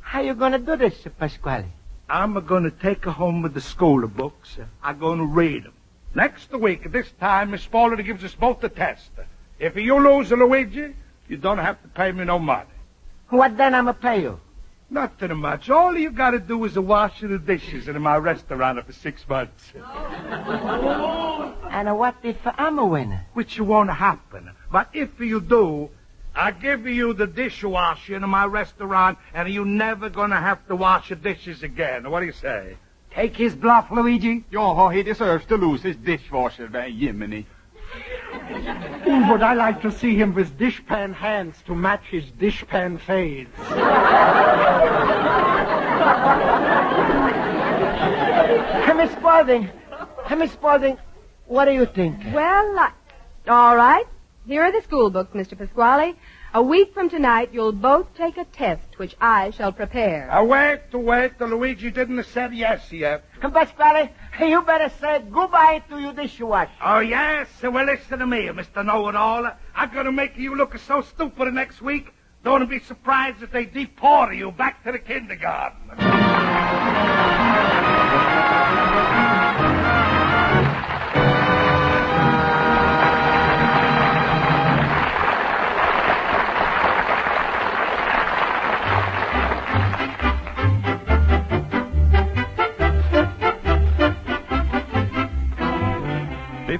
How 0.00 0.22
you 0.22 0.32
gonna 0.34 0.58
do 0.58 0.74
this, 0.74 1.06
Pasquale? 1.18 1.66
I'm 2.08 2.34
gonna 2.46 2.70
take 2.70 3.04
her 3.04 3.10
home 3.10 3.42
with 3.42 3.52
the 3.52 3.60
school 3.60 4.06
books. 4.08 4.56
I'm 4.82 4.98
gonna 4.98 5.26
read 5.26 5.64
them. 5.64 5.74
Next 6.14 6.52
week, 6.52 6.86
at 6.86 6.92
this 6.92 7.10
time, 7.20 7.52
Miss 7.52 7.62
Spaulding 7.62 8.04
gives 8.04 8.24
us 8.24 8.34
both 8.34 8.60
the 8.60 8.68
test. 8.68 9.10
If 9.58 9.76
you 9.76 9.96
lose, 9.96 10.30
Luigi, 10.32 10.94
you 11.28 11.36
don't 11.36 11.58
have 11.58 11.80
to 11.82 11.88
pay 11.88 12.10
me 12.10 12.24
no 12.24 12.38
money. 12.38 12.68
What 13.28 13.56
then 13.56 13.74
I'ma 13.74 13.92
pay 13.92 14.22
you? 14.22 14.40
Nothing 14.90 15.36
much. 15.36 15.70
All 15.70 15.96
you 15.96 16.10
gotta 16.10 16.40
do 16.40 16.64
is 16.64 16.76
wash 16.76 17.20
the 17.20 17.38
dishes 17.38 17.86
in 17.86 18.02
my 18.02 18.16
restaurant 18.16 18.84
for 18.84 18.92
six 18.92 19.28
months. 19.28 19.72
And 21.70 21.96
what 21.96 22.16
if 22.24 22.38
I'm 22.44 22.80
a 22.80 22.86
winner? 22.86 23.24
Which 23.34 23.60
won't 23.60 23.90
happen. 23.90 24.50
But 24.72 24.88
if 24.92 25.20
you 25.20 25.40
do, 25.40 25.90
I 26.34 26.50
give 26.50 26.88
you 26.88 27.14
the 27.14 27.28
dishwasher 27.28 28.16
in 28.16 28.28
my 28.28 28.46
restaurant, 28.46 29.18
and 29.32 29.48
you 29.48 29.64
never 29.64 30.10
gonna 30.10 30.40
have 30.40 30.66
to 30.66 30.74
wash 30.74 31.10
the 31.10 31.14
dishes 31.14 31.62
again. 31.62 32.10
What 32.10 32.18
do 32.20 32.26
you 32.26 32.32
say? 32.32 32.76
Take 33.14 33.36
his 33.36 33.54
bluff, 33.54 33.90
Luigi. 33.90 34.44
Ja, 34.50 34.88
he 34.88 35.02
deserves 35.02 35.44
to 35.46 35.56
lose 35.56 35.82
his 35.82 35.96
dishwasher, 35.96 36.68
by 36.68 36.90
Jiminy. 36.90 37.46
Ooh, 39.06 39.28
would 39.30 39.42
I 39.42 39.54
like 39.54 39.82
to 39.82 39.90
see 39.90 40.14
him 40.14 40.32
with 40.34 40.56
dishpan 40.56 41.12
hands 41.12 41.60
to 41.66 41.74
match 41.74 42.04
his 42.10 42.24
dishpan 42.32 43.00
fades. 43.00 43.50
Hey, 48.84 48.92
Miss 48.94 49.10
Spaulding. 49.12 49.68
Hey, 50.26 50.34
Miss 50.36 50.52
Spaulding, 50.52 50.98
what 51.46 51.64
do 51.64 51.72
you 51.72 51.86
think? 51.86 52.16
Well, 52.32 52.78
I... 52.78 52.92
all 53.48 53.76
right. 53.76 54.04
Here 54.46 54.62
are 54.62 54.72
the 54.72 54.82
school 54.82 55.10
books, 55.10 55.34
Mr. 55.34 55.58
Pasquale. 55.58 56.14
A 56.52 56.60
week 56.60 56.92
from 56.92 57.08
tonight, 57.08 57.50
you'll 57.52 57.70
both 57.70 58.12
take 58.16 58.36
a 58.36 58.44
test, 58.44 58.98
which 58.98 59.14
I 59.20 59.50
shall 59.50 59.70
prepare. 59.70 60.28
Uh, 60.32 60.42
wait, 60.42 60.80
wait. 60.92 61.38
The 61.38 61.46
Luigi 61.46 61.92
didn't 61.92 62.24
say 62.24 62.48
yes 62.52 62.90
yet. 62.90 63.22
Pasquale, 63.40 64.10
you 64.40 64.60
better 64.62 64.92
say 65.00 65.22
goodbye 65.30 65.84
to 65.88 66.00
your 66.00 66.12
dishwasher. 66.12 66.72
Oh, 66.84 66.98
yes? 66.98 67.46
Well, 67.62 67.84
listen 67.84 68.18
to 68.18 68.26
me, 68.26 68.48
Mr. 68.48 68.84
Know-It-All. 68.84 69.48
I'm 69.76 69.94
gonna 69.94 70.10
make 70.10 70.36
you 70.36 70.56
look 70.56 70.76
so 70.78 71.02
stupid 71.02 71.54
next 71.54 71.80
week. 71.82 72.12
Don't 72.42 72.68
be 72.68 72.80
surprised 72.80 73.44
if 73.44 73.52
they 73.52 73.66
deport 73.66 74.34
you 74.34 74.50
back 74.50 74.82
to 74.82 74.90
the 74.90 74.98
kindergarten. 74.98 75.90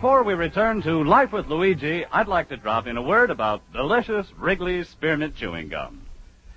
Before 0.01 0.23
we 0.23 0.33
return 0.33 0.81
to 0.81 1.05
Life 1.05 1.31
with 1.31 1.49
Luigi, 1.49 2.07
I'd 2.07 2.27
like 2.27 2.49
to 2.49 2.57
drop 2.57 2.87
in 2.87 2.97
a 2.97 3.03
word 3.03 3.29
about 3.29 3.71
delicious 3.71 4.27
Wrigley's 4.39 4.89
Spearmint 4.89 5.37
Chewing 5.37 5.69
Gum. 5.69 6.07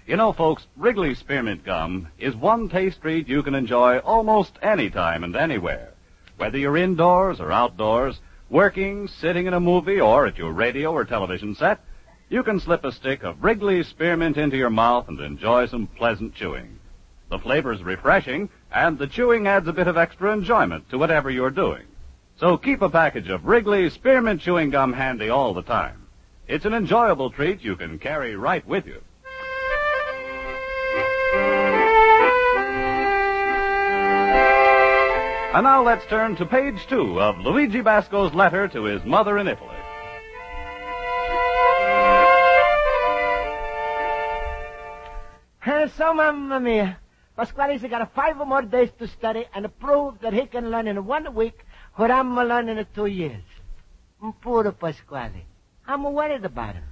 You 0.07 0.15
know, 0.15 0.31
folks, 0.31 0.65
Wrigley's 0.77 1.19
Spearmint 1.19 1.65
Gum 1.65 2.07
is 2.17 2.37
one 2.37 2.69
taste 2.69 3.01
treat 3.01 3.27
you 3.27 3.43
can 3.43 3.53
enjoy 3.53 3.97
almost 3.97 4.57
any 4.61 4.89
time 4.89 5.25
and 5.25 5.35
anywhere. 5.35 5.91
Whether 6.37 6.57
you're 6.57 6.77
indoors 6.77 7.41
or 7.41 7.51
outdoors, 7.51 8.17
working, 8.49 9.09
sitting 9.09 9.45
in 9.45 9.53
a 9.53 9.59
movie, 9.59 9.99
or 9.99 10.25
at 10.25 10.37
your 10.37 10.53
radio 10.53 10.93
or 10.93 11.03
television 11.03 11.53
set, 11.53 11.81
you 12.29 12.43
can 12.43 12.61
slip 12.61 12.85
a 12.85 12.93
stick 12.93 13.23
of 13.23 13.43
Wrigley's 13.43 13.89
Spearmint 13.89 14.37
into 14.37 14.55
your 14.55 14.69
mouth 14.69 15.09
and 15.09 15.19
enjoy 15.19 15.65
some 15.65 15.87
pleasant 15.87 16.33
chewing. 16.33 16.79
The 17.29 17.39
flavor's 17.39 17.83
refreshing, 17.83 18.47
and 18.71 18.97
the 18.97 19.07
chewing 19.07 19.47
adds 19.47 19.67
a 19.67 19.73
bit 19.73 19.87
of 19.87 19.97
extra 19.97 20.31
enjoyment 20.31 20.89
to 20.91 20.97
whatever 20.97 21.29
you're 21.29 21.49
doing. 21.49 21.83
So 22.37 22.57
keep 22.57 22.81
a 22.81 22.89
package 22.89 23.29
of 23.29 23.45
Wrigley's 23.45 23.93
Spearmint 23.93 24.41
Chewing 24.41 24.71
Gum 24.71 24.93
handy 24.93 25.29
all 25.29 25.53
the 25.53 25.61
time. 25.61 26.07
It's 26.47 26.65
an 26.65 26.73
enjoyable 26.73 27.29
treat 27.29 27.63
you 27.63 27.75
can 27.75 27.99
carry 27.99 28.35
right 28.35 28.65
with 28.67 28.85
you. 28.85 29.01
And 35.53 35.63
now 35.63 35.83
let's 35.83 36.05
turn 36.07 36.35
to 36.37 36.45
page 36.45 36.87
two 36.87 37.21
of 37.21 37.37
Luigi 37.39 37.81
Basco's 37.81 38.33
letter 38.33 38.67
to 38.69 38.83
his 38.85 39.05
mother 39.05 39.37
in 39.37 39.47
Italy. 39.47 39.77
So, 45.95 46.11
Mamma 46.11 46.59
Mia, 46.59 46.97
Pasquale's 47.37 47.83
got 47.83 48.13
five 48.15 48.35
more 48.37 48.63
days 48.63 48.89
to 48.97 49.07
study 49.07 49.45
and 49.53 49.67
prove 49.79 50.19
that 50.21 50.33
he 50.33 50.47
can 50.47 50.71
learn 50.71 50.87
in 50.87 51.05
one 51.05 51.35
week 51.35 51.65
what 51.95 52.11
I'm 52.11 52.35
learning 52.35 52.77
in 52.77 52.87
two 52.93 53.05
years. 53.05 53.43
Poor 54.41 54.71
Pasquale. 54.71 55.45
I'm 55.87 56.03
worried 56.03 56.45
about 56.45 56.75
him. 56.75 56.83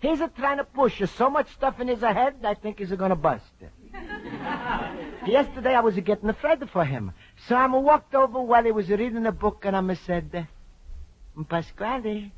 He's 0.00 0.20
uh, 0.20 0.28
trying 0.28 0.56
to 0.56 0.64
push 0.64 1.00
so 1.10 1.30
much 1.30 1.52
stuff 1.52 1.78
in 1.78 1.86
his 1.86 2.00
head, 2.00 2.34
I 2.42 2.54
think 2.54 2.80
he's 2.80 2.90
going 2.90 3.10
to 3.10 3.16
bust. 3.16 3.44
Yesterday 5.26 5.74
I 5.74 5.80
was 5.80 5.94
getting 6.00 6.28
afraid 6.28 6.68
for 6.70 6.84
him. 6.84 7.12
So 7.46 7.54
I 7.54 7.66
walked 7.68 8.14
over 8.14 8.40
while 8.40 8.64
he 8.64 8.72
was 8.72 8.88
reading 8.88 9.26
a 9.26 9.32
book 9.32 9.64
and 9.64 9.76
I 9.76 9.94
said, 9.94 10.48
Pasquale, 11.48 12.32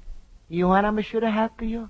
you 0.48 0.68
want 0.68 0.94
me 0.94 1.02
should 1.02 1.22
help 1.22 1.62
you? 1.62 1.88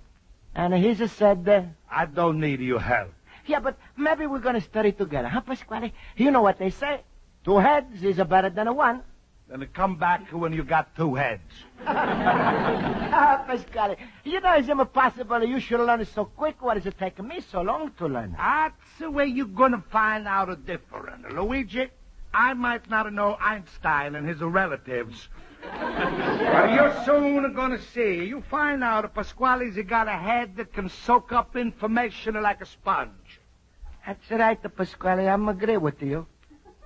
And 0.54 0.75
he 0.75 0.94
just 0.94 1.16
said, 1.16 1.75
I 1.90 2.06
don't 2.06 2.38
need 2.38 2.61
your 2.61 2.78
help. 2.78 3.12
yeah, 3.47 3.59
but 3.59 3.76
maybe 3.97 4.26
we're 4.26 4.38
going 4.38 4.54
to 4.54 4.61
study 4.61 4.92
together, 4.92 5.28
huh, 5.28 5.40
Pasquale? 5.40 5.92
You 6.16 6.30
know 6.30 6.42
what 6.42 6.61
they 6.61 6.71
say. 6.71 7.00
Two 7.44 7.59
heads 7.59 8.02
is 8.04 8.16
better 8.18 8.50
than 8.50 8.68
a 8.68 8.73
one. 8.73 9.02
Then 9.48 9.68
come 9.74 9.96
back 9.96 10.30
when 10.32 10.52
you 10.54 10.64
got 10.64 10.96
two 10.96 11.14
heads. 11.14 11.42
ah, 11.86 13.44
Pasquale, 13.46 13.96
you 14.24 14.40
know 14.40 14.54
it's 14.54 14.68
impossible. 14.68 15.44
You 15.44 15.60
should 15.60 15.80
learn 15.80 16.00
it 16.00 16.08
so 16.08 16.24
quick. 16.24 16.62
What 16.62 16.78
is 16.78 16.86
it 16.86 16.98
taking 16.98 17.28
me 17.28 17.40
so 17.40 17.60
long 17.60 17.92
to 17.98 18.06
learn? 18.06 18.34
That's 18.38 18.74
the 18.98 19.10
way 19.10 19.26
you're 19.26 19.46
gonna 19.46 19.84
find 19.90 20.26
out 20.26 20.48
a 20.48 20.56
difference. 20.56 21.26
Luigi, 21.30 21.88
I 22.32 22.54
might 22.54 22.88
not 22.88 23.12
know 23.12 23.36
Einstein 23.38 24.14
and 24.14 24.26
his 24.26 24.40
relatives. 24.40 25.28
but 25.62 26.72
you're 26.72 27.04
soon 27.04 27.52
gonna 27.54 27.80
see. 27.92 28.24
You 28.24 28.42
find 28.50 28.82
out 28.82 29.04
if 29.04 29.14
Pasquale's 29.14 29.76
got 29.86 30.08
a 30.08 30.12
head 30.16 30.56
that 30.56 30.72
can 30.72 30.88
soak 30.88 31.32
up 31.32 31.54
information 31.54 32.40
like 32.40 32.62
a 32.62 32.66
sponge. 32.66 33.40
That's 34.06 34.30
right, 34.30 34.76
Pasquale. 34.76 35.28
I'm 35.28 35.48
agree 35.48 35.76
with 35.76 36.02
you. 36.02 36.26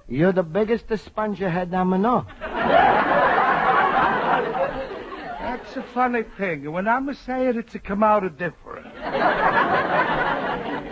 You're 0.09 0.33
the 0.33 0.43
biggest 0.43 0.87
sponge 1.05 1.39
head 1.39 1.75
I'm 1.75 1.91
know. 2.01 2.25
That's 5.41 5.77
a 5.77 5.83
funny 5.93 6.23
thing. 6.39 6.71
When 6.73 6.89
I'm 6.89 7.13
say 7.13 7.49
it, 7.49 7.57
it's 7.59 7.75
a 7.75 7.79
come 7.79 8.03
out 8.03 8.25
of 8.25 8.39
different. 8.39 8.87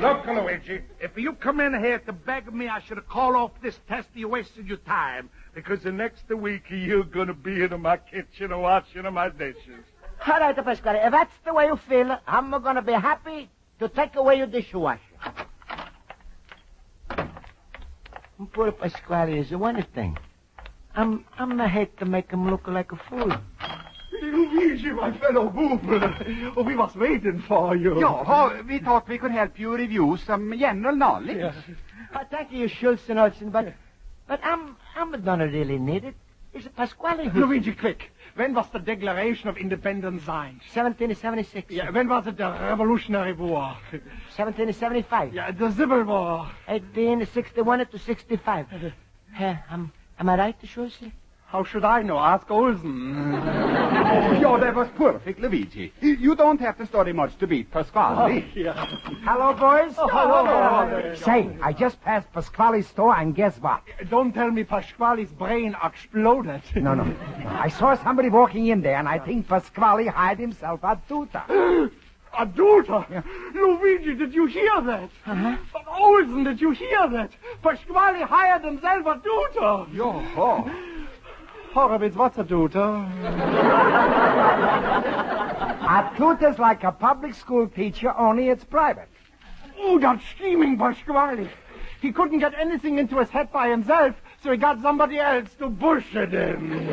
Look, 0.02 0.26
Luigi, 0.26 0.82
if 1.00 1.16
you 1.16 1.32
come 1.32 1.60
in 1.60 1.72
here 1.82 1.98
to 2.00 2.12
beg 2.12 2.52
me, 2.52 2.68
I 2.68 2.80
should 2.80 2.98
have 2.98 3.08
called 3.08 3.36
off 3.36 3.52
this 3.62 3.80
test. 3.88 4.08
You 4.12 4.28
wasted 4.28 4.66
your 4.66 4.76
time. 4.78 5.30
Because 5.54 5.80
the 5.82 5.92
next 5.92 6.28
week 6.28 6.64
you're 6.68 7.02
going 7.02 7.28
to 7.28 7.34
be 7.34 7.62
in 7.62 7.80
my 7.80 7.96
kitchen 7.96 8.58
washing 8.58 9.10
my 9.10 9.30
dishes. 9.30 9.84
All 10.26 10.38
right, 10.38 10.54
Pasquale. 10.54 10.98
If 10.98 11.12
that's 11.12 11.32
the 11.46 11.54
way 11.54 11.66
you 11.66 11.76
feel, 11.76 12.18
I'm 12.26 12.50
going 12.50 12.76
to 12.76 12.82
be 12.82 12.92
happy 12.92 13.48
to 13.78 13.88
take 13.88 14.16
away 14.16 14.36
your 14.36 14.46
dishwasher. 14.46 15.00
Poor 18.52 18.70
Pasquale 18.70 19.38
is 19.38 19.50
a 19.52 19.58
one 19.58 19.82
thing. 19.94 20.18
I'm 20.94 21.24
I'm 21.38 21.58
I 21.60 21.68
hate 21.68 21.96
to 21.98 22.04
make 22.04 22.30
him 22.30 22.50
look 22.50 22.66
like 22.68 22.92
a 22.92 22.96
fool. 23.08 23.32
Luigi, 24.22 24.90
my 24.92 25.16
fellow 25.18 25.48
boomer. 25.48 26.52
Oh, 26.56 26.62
we 26.62 26.76
was 26.76 26.94
waiting 26.96 27.42
for 27.48 27.76
you. 27.76 27.98
Ja, 27.98 28.62
we 28.68 28.78
thought 28.78 29.08
we 29.08 29.18
could 29.18 29.30
help 29.30 29.58
you 29.58 29.74
review 29.74 30.18
some 30.26 30.58
general 30.58 30.94
knowledge. 30.94 31.38
Yes. 31.38 31.54
Oh, 32.14 32.20
thank 32.30 32.52
you, 32.52 32.68
Schultz 32.68 33.08
and 33.08 33.18
Olsen, 33.18 33.50
but 33.50 33.74
but 34.28 34.40
I'm 34.42 34.76
I'm 34.94 35.12
don't 35.22 35.40
really 35.40 35.78
need 35.78 36.04
it. 36.04 36.14
It's 36.56 36.68
Pasquale. 36.68 37.30
Luigi, 37.34 37.74
quick. 37.74 38.10
When 38.34 38.54
was 38.54 38.66
the 38.70 38.78
Declaration 38.78 39.50
of 39.50 39.58
Independence 39.58 40.24
signed? 40.24 40.60
1776. 40.72 41.70
Yeah, 41.70 41.90
when 41.90 42.08
was 42.08 42.26
it 42.26 42.38
the 42.38 42.50
Revolutionary 42.50 43.34
War? 43.34 43.76
1775. 43.90 45.34
Yeah, 45.34 45.50
the 45.50 45.70
Civil 45.72 46.04
War. 46.04 46.48
1861 46.66 47.86
to 47.86 47.98
65. 47.98 48.66
Uh, 48.72 49.54
am, 49.70 49.92
am 50.18 50.28
I 50.30 50.38
right, 50.38 50.56
Schultz? 50.64 50.98
How 51.48 51.62
should 51.62 51.84
I 51.84 52.02
know? 52.02 52.18
Ask 52.18 52.50
Olsen. 52.50 53.32
ja, 54.40 54.58
that 54.58 54.74
was 54.74 54.88
perfect, 54.96 55.38
Luigi. 55.38 55.92
You 56.00 56.34
don't 56.34 56.60
have 56.60 56.76
to 56.78 56.86
study 56.86 57.12
much 57.12 57.36
to 57.38 57.46
beat 57.46 57.70
Pasquale. 57.70 58.16
Oh, 58.18 58.58
yeah. 58.58 58.84
Hello, 59.24 59.54
boys. 59.54 59.94
Oh, 59.96 60.08
hello, 60.08 60.44
hello. 60.44 61.14
Say, 61.14 61.56
I 61.62 61.72
just 61.72 62.00
passed 62.00 62.32
Pasquale's 62.32 62.88
store, 62.88 63.16
and 63.16 63.32
guess 63.32 63.58
what? 63.58 63.82
Don't 64.10 64.32
tell 64.32 64.50
me 64.50 64.64
Pasquale's 64.64 65.30
brain 65.30 65.76
exploded. 65.84 66.62
No, 66.74 66.94
no. 66.94 67.14
I 67.46 67.68
saw 67.68 67.94
somebody 67.94 68.28
walking 68.28 68.66
in 68.66 68.82
there, 68.82 68.96
and 68.96 69.08
I 69.08 69.20
think 69.20 69.46
Pasquale 69.46 70.06
hired 70.08 70.40
himself 70.40 70.80
a 70.82 71.00
tutor. 71.08 71.90
A 72.38 72.44
tutor? 72.44 73.06
Yeah. 73.10 73.22
Luigi, 73.54 74.14
did 74.14 74.34
you 74.34 74.44
hear 74.44 74.82
that? 74.82 75.08
Uh-huh. 75.24 75.56
Olsen, 75.88 76.44
did 76.44 76.60
you 76.60 76.72
hear 76.72 77.08
that? 77.08 77.30
Pasquale 77.62 78.20
hired 78.26 78.62
himself 78.62 79.06
a 79.06 79.14
tutor. 79.14 79.86
Yo, 79.96 80.12
ho. 80.34 80.70
Horowitz, 81.76 82.16
what's 82.16 82.38
a 82.38 82.44
tutor? 82.44 82.80
a 85.84 86.10
tutor's 86.16 86.58
like 86.58 86.84
a 86.84 86.92
public 86.92 87.34
school 87.34 87.68
teacher, 87.68 88.16
only 88.16 88.48
it's 88.48 88.64
private. 88.64 89.10
Oh, 89.78 89.98
that 89.98 90.22
scheming 90.34 90.78
Pasquale. 90.78 91.50
He 92.00 92.12
couldn't 92.12 92.38
get 92.38 92.54
anything 92.58 92.96
into 92.96 93.18
his 93.18 93.28
head 93.28 93.52
by 93.52 93.68
himself, 93.68 94.14
so 94.42 94.52
he 94.52 94.56
got 94.56 94.80
somebody 94.80 95.18
else 95.18 95.52
to 95.58 95.68
push 95.68 96.14
it 96.14 96.32
in. 96.32 96.88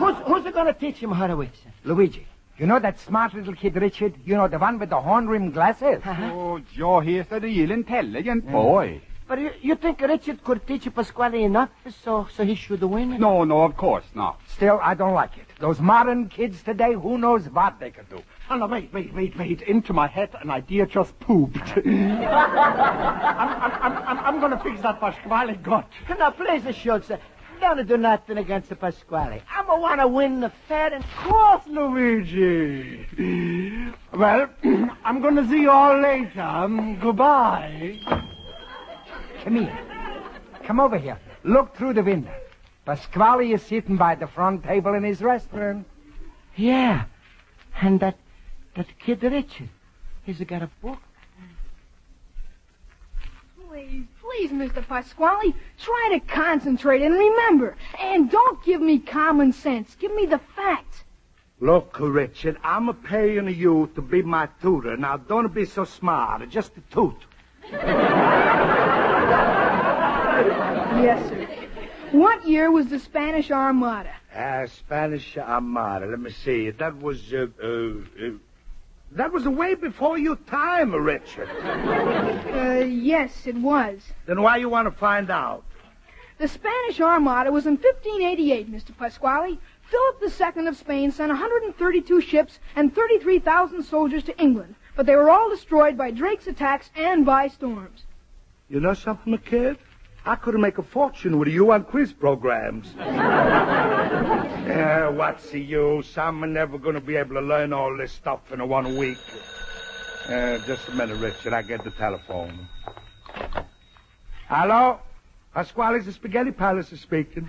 who's, 0.00 0.16
who's 0.26 0.52
going 0.52 0.66
to 0.66 0.74
teach 0.78 0.98
him 0.98 1.12
how 1.12 1.26
to 1.26 1.32
Horowitz? 1.32 1.62
Luigi. 1.84 2.26
You 2.58 2.66
know 2.66 2.78
that 2.78 3.00
smart 3.00 3.32
little 3.32 3.54
kid, 3.54 3.74
Richard? 3.76 4.16
You 4.26 4.36
know, 4.36 4.48
the 4.48 4.58
one 4.58 4.78
with 4.78 4.90
the 4.90 5.00
horn-rimmed 5.00 5.54
glasses? 5.54 6.02
Uh-huh. 6.04 6.30
Oh, 6.34 6.58
Joe, 6.74 7.00
he's 7.00 7.24
a 7.30 7.40
real 7.40 7.70
intelligent 7.70 8.52
boy. 8.52 9.00
But 9.28 9.40
you, 9.40 9.50
you 9.60 9.74
think 9.74 10.00
Richard 10.00 10.44
could 10.44 10.64
teach 10.66 10.92
Pasquale 10.94 11.42
enough 11.42 11.70
so, 12.04 12.28
so 12.36 12.44
he 12.44 12.54
should 12.54 12.80
win? 12.82 13.18
No, 13.18 13.42
no, 13.42 13.64
of 13.64 13.76
course 13.76 14.04
not. 14.14 14.40
Still, 14.46 14.78
I 14.80 14.94
don't 14.94 15.14
like 15.14 15.36
it. 15.36 15.46
Those 15.58 15.80
modern 15.80 16.28
kids 16.28 16.62
today, 16.62 16.92
who 16.94 17.18
knows 17.18 17.48
what 17.48 17.80
they 17.80 17.90
could 17.90 18.08
do. 18.08 18.22
Oh, 18.50 18.56
no, 18.56 18.66
wait, 18.66 18.92
wait, 18.92 19.12
wait, 19.12 19.36
wait. 19.36 19.62
Into 19.62 19.92
my 19.92 20.06
head, 20.06 20.30
an 20.40 20.50
idea 20.50 20.86
just 20.86 21.18
pooped. 21.18 21.56
I'm, 21.76 22.22
I'm, 23.82 23.92
I'm, 24.06 24.18
I'm, 24.18 24.38
going 24.38 24.52
to 24.52 24.58
fix 24.60 24.80
that 24.82 25.00
Pasquale 25.00 25.56
gut. 25.56 25.90
Now, 26.08 26.30
please, 26.30 26.62
Schultz, 26.76 27.10
don't 27.60 27.88
do 27.88 27.96
nothing 27.96 28.38
against 28.38 28.68
the 28.68 28.76
Pasquale. 28.76 29.42
I'm 29.50 29.66
going 29.66 29.78
to 29.78 29.82
want 29.82 30.00
to 30.00 30.08
win 30.08 30.40
the 30.40 30.50
fair 30.68 30.94
and... 30.94 31.02
Cross, 31.04 31.66
Luigi. 31.66 33.06
Well, 34.12 34.48
I'm 35.04 35.20
going 35.20 35.34
to 35.36 35.48
see 35.48 35.62
you 35.62 35.70
all 35.70 36.00
later. 36.00 36.40
Um, 36.40 37.00
goodbye. 37.00 37.98
Come 39.46 39.58
here. 39.58 39.78
Come 40.64 40.80
over 40.80 40.98
here. 40.98 41.20
Look 41.44 41.76
through 41.76 41.92
the 41.92 42.02
window. 42.02 42.34
Pasquale 42.84 43.52
is 43.52 43.62
sitting 43.62 43.96
by 43.96 44.16
the 44.16 44.26
front 44.26 44.64
table 44.64 44.94
in 44.94 45.04
his 45.04 45.22
restaurant. 45.22 45.86
Yeah. 46.56 47.04
And 47.80 48.00
that 48.00 48.16
that 48.74 48.88
kid 48.98 49.22
Richard, 49.22 49.68
he's 50.24 50.40
got 50.40 50.62
a 50.62 50.70
book. 50.82 50.98
Please, 53.68 54.06
please, 54.20 54.50
Mr. 54.50 54.84
Pasquale, 54.84 55.54
try 55.78 56.08
to 56.14 56.18
concentrate 56.26 57.02
and 57.02 57.14
remember. 57.14 57.76
And 58.02 58.28
don't 58.28 58.64
give 58.64 58.80
me 58.80 58.98
common 58.98 59.52
sense. 59.52 59.94
Give 59.94 60.12
me 60.12 60.26
the 60.26 60.40
facts. 60.56 61.04
Look, 61.60 61.98
Richard, 62.00 62.56
I'm 62.64 62.92
paying 62.94 63.46
you 63.54 63.92
to 63.94 64.02
be 64.02 64.22
my 64.22 64.48
tutor. 64.60 64.96
Now, 64.96 65.18
don't 65.18 65.54
be 65.54 65.66
so 65.66 65.84
smart. 65.84 66.48
Just 66.50 66.72
a 66.76 66.80
toot. 66.92 67.14
Yes, 71.02 71.28
sir. 71.28 71.68
What 72.12 72.46
year 72.46 72.70
was 72.70 72.86
the 72.86 72.98
Spanish 72.98 73.50
Armada? 73.50 74.14
Uh, 74.34 74.66
Spanish 74.66 75.36
Armada. 75.36 76.06
Let 76.06 76.20
me 76.20 76.30
see. 76.30 76.70
That 76.70 76.96
was, 77.00 77.32
uh, 77.32 77.46
uh, 77.62 77.66
uh 77.66 78.30
that 79.12 79.32
was 79.32 79.46
way 79.46 79.74
before 79.74 80.18
your 80.18 80.36
time, 80.36 80.94
Richard. 80.94 81.48
Uh, 81.48 82.84
yes, 82.84 83.46
it 83.46 83.56
was. 83.56 84.00
Then 84.26 84.40
why 84.42 84.56
you 84.56 84.68
want 84.68 84.86
to 84.86 84.98
find 84.98 85.30
out? 85.30 85.64
The 86.38 86.48
Spanish 86.48 87.00
Armada 87.00 87.50
was 87.50 87.66
in 87.66 87.76
1588, 87.76 88.70
Mr. 88.70 88.96
Pasquale. 88.96 89.58
Philip 89.90 90.56
II 90.56 90.66
of 90.66 90.76
Spain 90.76 91.12
sent 91.12 91.28
132 91.28 92.20
ships 92.20 92.58
and 92.74 92.94
33,000 92.94 93.82
soldiers 93.84 94.24
to 94.24 94.38
England, 94.38 94.74
but 94.96 95.06
they 95.06 95.14
were 95.14 95.30
all 95.30 95.48
destroyed 95.48 95.96
by 95.96 96.10
Drake's 96.10 96.46
attacks 96.46 96.90
and 96.96 97.24
by 97.24 97.48
storms. 97.48 98.04
You 98.68 98.80
know 98.80 98.94
something, 98.94 99.38
kid? 99.38 99.78
I 100.26 100.34
could 100.34 100.58
make 100.58 100.78
a 100.78 100.82
fortune 100.82 101.38
with 101.38 101.46
you 101.46 101.70
on 101.70 101.84
quiz 101.84 102.12
programs. 102.12 102.92
yeah, 102.98 105.08
what's 105.08 105.50
the 105.50 105.60
use? 105.60 106.18
I'm 106.18 106.52
never 106.52 106.78
going 106.78 106.96
to 106.96 107.00
be 107.00 107.14
able 107.14 107.36
to 107.36 107.40
learn 107.40 107.72
all 107.72 107.96
this 107.96 108.10
stuff 108.10 108.40
in 108.52 108.68
one 108.68 108.96
week. 108.96 109.18
Uh, 110.28 110.58
just 110.66 110.88
a 110.88 110.92
minute, 110.96 111.18
Richard. 111.18 111.52
I 111.52 111.62
get 111.62 111.84
the 111.84 111.92
telephone. 111.92 112.66
Hello? 114.48 114.98
Pasquale's 115.54 116.06
the 116.06 116.12
Spaghetti 116.12 116.50
Palace 116.50 116.90
is 116.90 117.00
speaking. 117.00 117.48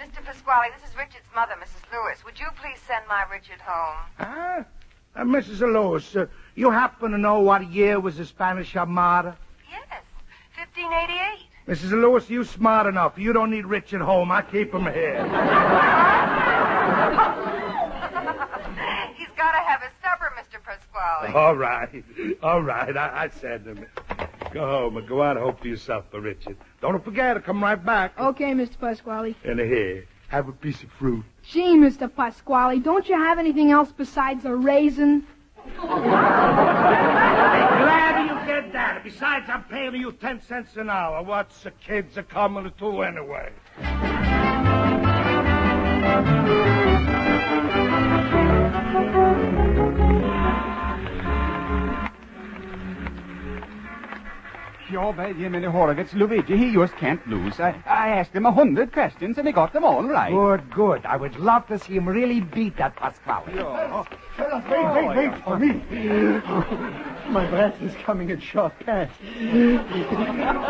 Mr. 0.00 0.24
Pasquale, 0.24 0.68
this 0.80 0.90
is 0.90 0.96
Richard's 0.96 1.26
mother, 1.34 1.52
Mrs. 1.60 1.82
Lewis. 1.92 2.24
Would 2.24 2.40
you 2.40 2.46
please 2.56 2.78
send 2.86 3.04
my 3.06 3.24
Richard 3.30 3.60
home? 3.60 3.96
Huh? 4.16 4.64
Uh, 5.14 5.24
Mrs. 5.24 5.60
Lewis, 5.60 6.16
uh, 6.16 6.24
you 6.54 6.70
happen 6.70 7.10
to 7.10 7.18
know 7.18 7.40
what 7.40 7.70
year 7.70 8.00
was 8.00 8.16
the 8.16 8.24
Spanish 8.24 8.74
Armada? 8.74 9.36
Yes, 9.70 9.84
1588. 10.56 11.53
Mrs. 11.66 11.92
Lewis, 11.92 12.28
you 12.28 12.44
smart 12.44 12.86
enough. 12.86 13.16
You 13.16 13.32
don't 13.32 13.50
need 13.50 13.64
Rich 13.64 13.94
at 13.94 14.02
home. 14.02 14.30
I 14.30 14.42
keep 14.42 14.74
him 14.74 14.84
here. 14.84 15.22
He's 19.16 19.32
got 19.34 19.52
to 19.52 19.60
have 19.64 19.80
his 19.80 19.92
supper, 20.02 20.30
Mr. 20.36 20.62
Pasquale. 20.62 21.32
All 21.32 21.56
right. 21.56 22.04
All 22.42 22.62
right. 22.62 22.94
I, 22.94 23.24
I 23.24 23.28
said 23.28 23.64
to 23.64 23.74
him. 23.74 23.86
Go 24.52 24.66
home 24.66 24.98
and 24.98 25.08
go 25.08 25.22
out 25.22 25.38
and 25.38 25.44
hope 25.46 25.60
for 25.60 25.68
yourself, 25.68 26.04
for 26.10 26.20
Richard. 26.20 26.56
Don't 26.82 27.02
forget 27.02 27.34
to 27.34 27.40
come 27.40 27.62
right 27.62 27.82
back. 27.82 28.12
Okay, 28.20 28.52
Mr. 28.52 28.78
Pasquale. 28.78 29.34
And 29.42 29.58
here, 29.58 30.04
have 30.28 30.48
a 30.48 30.52
piece 30.52 30.82
of 30.82 30.90
fruit. 30.90 31.24
Gee, 31.42 31.76
Mr. 31.76 32.14
Pasquale, 32.14 32.78
don't 32.78 33.08
you 33.08 33.16
have 33.16 33.38
anything 33.38 33.70
else 33.70 33.90
besides 33.90 34.44
a 34.44 34.54
raisin? 34.54 35.26
Glad 35.80 35.96
you 38.22 38.28
get 38.28 38.33
that. 38.33 38.33
Besides, 39.04 39.50
I'm 39.50 39.64
paying 39.64 39.96
you 39.96 40.12
ten 40.12 40.40
cents 40.40 40.76
an 40.76 40.88
hour. 40.88 41.22
What's 41.22 41.62
the 41.62 41.72
kids 41.72 42.16
are 42.16 42.22
coming 42.22 42.64
to 42.64 42.70
do 42.70 43.02
anyway? 43.02 43.52
Ja, 54.90 55.12
Benjamin 55.12 55.64
Horowitz, 55.64 56.14
Luigi, 56.14 56.56
he 56.56 56.72
just 56.72 56.96
can't 56.96 57.26
lose. 57.28 57.60
I, 57.60 57.74
I 57.84 58.08
asked 58.08 58.32
him 58.32 58.46
a 58.46 58.52
hundred 58.52 58.92
questions 58.92 59.36
and 59.36 59.46
he 59.46 59.52
got 59.52 59.74
them 59.74 59.84
all 59.84 60.02
right. 60.04 60.32
Good, 60.32 60.70
good. 60.70 61.04
I 61.04 61.16
would 61.16 61.36
love 61.36 61.66
to 61.66 61.78
see 61.78 61.96
him 61.96 62.08
really 62.08 62.40
beat 62.40 62.78
that 62.78 62.96
Pasquale. 62.96 63.52
Fellas, 64.36 64.64
wait, 64.70 64.94
wait, 64.94 65.16
wait 65.16 65.44
for 65.44 65.58
me. 65.58 67.10
My 67.28 67.46
breath 67.46 67.80
is 67.82 67.94
coming 68.04 68.30
in 68.30 68.38
short 68.40 68.78
pants. 68.80 69.14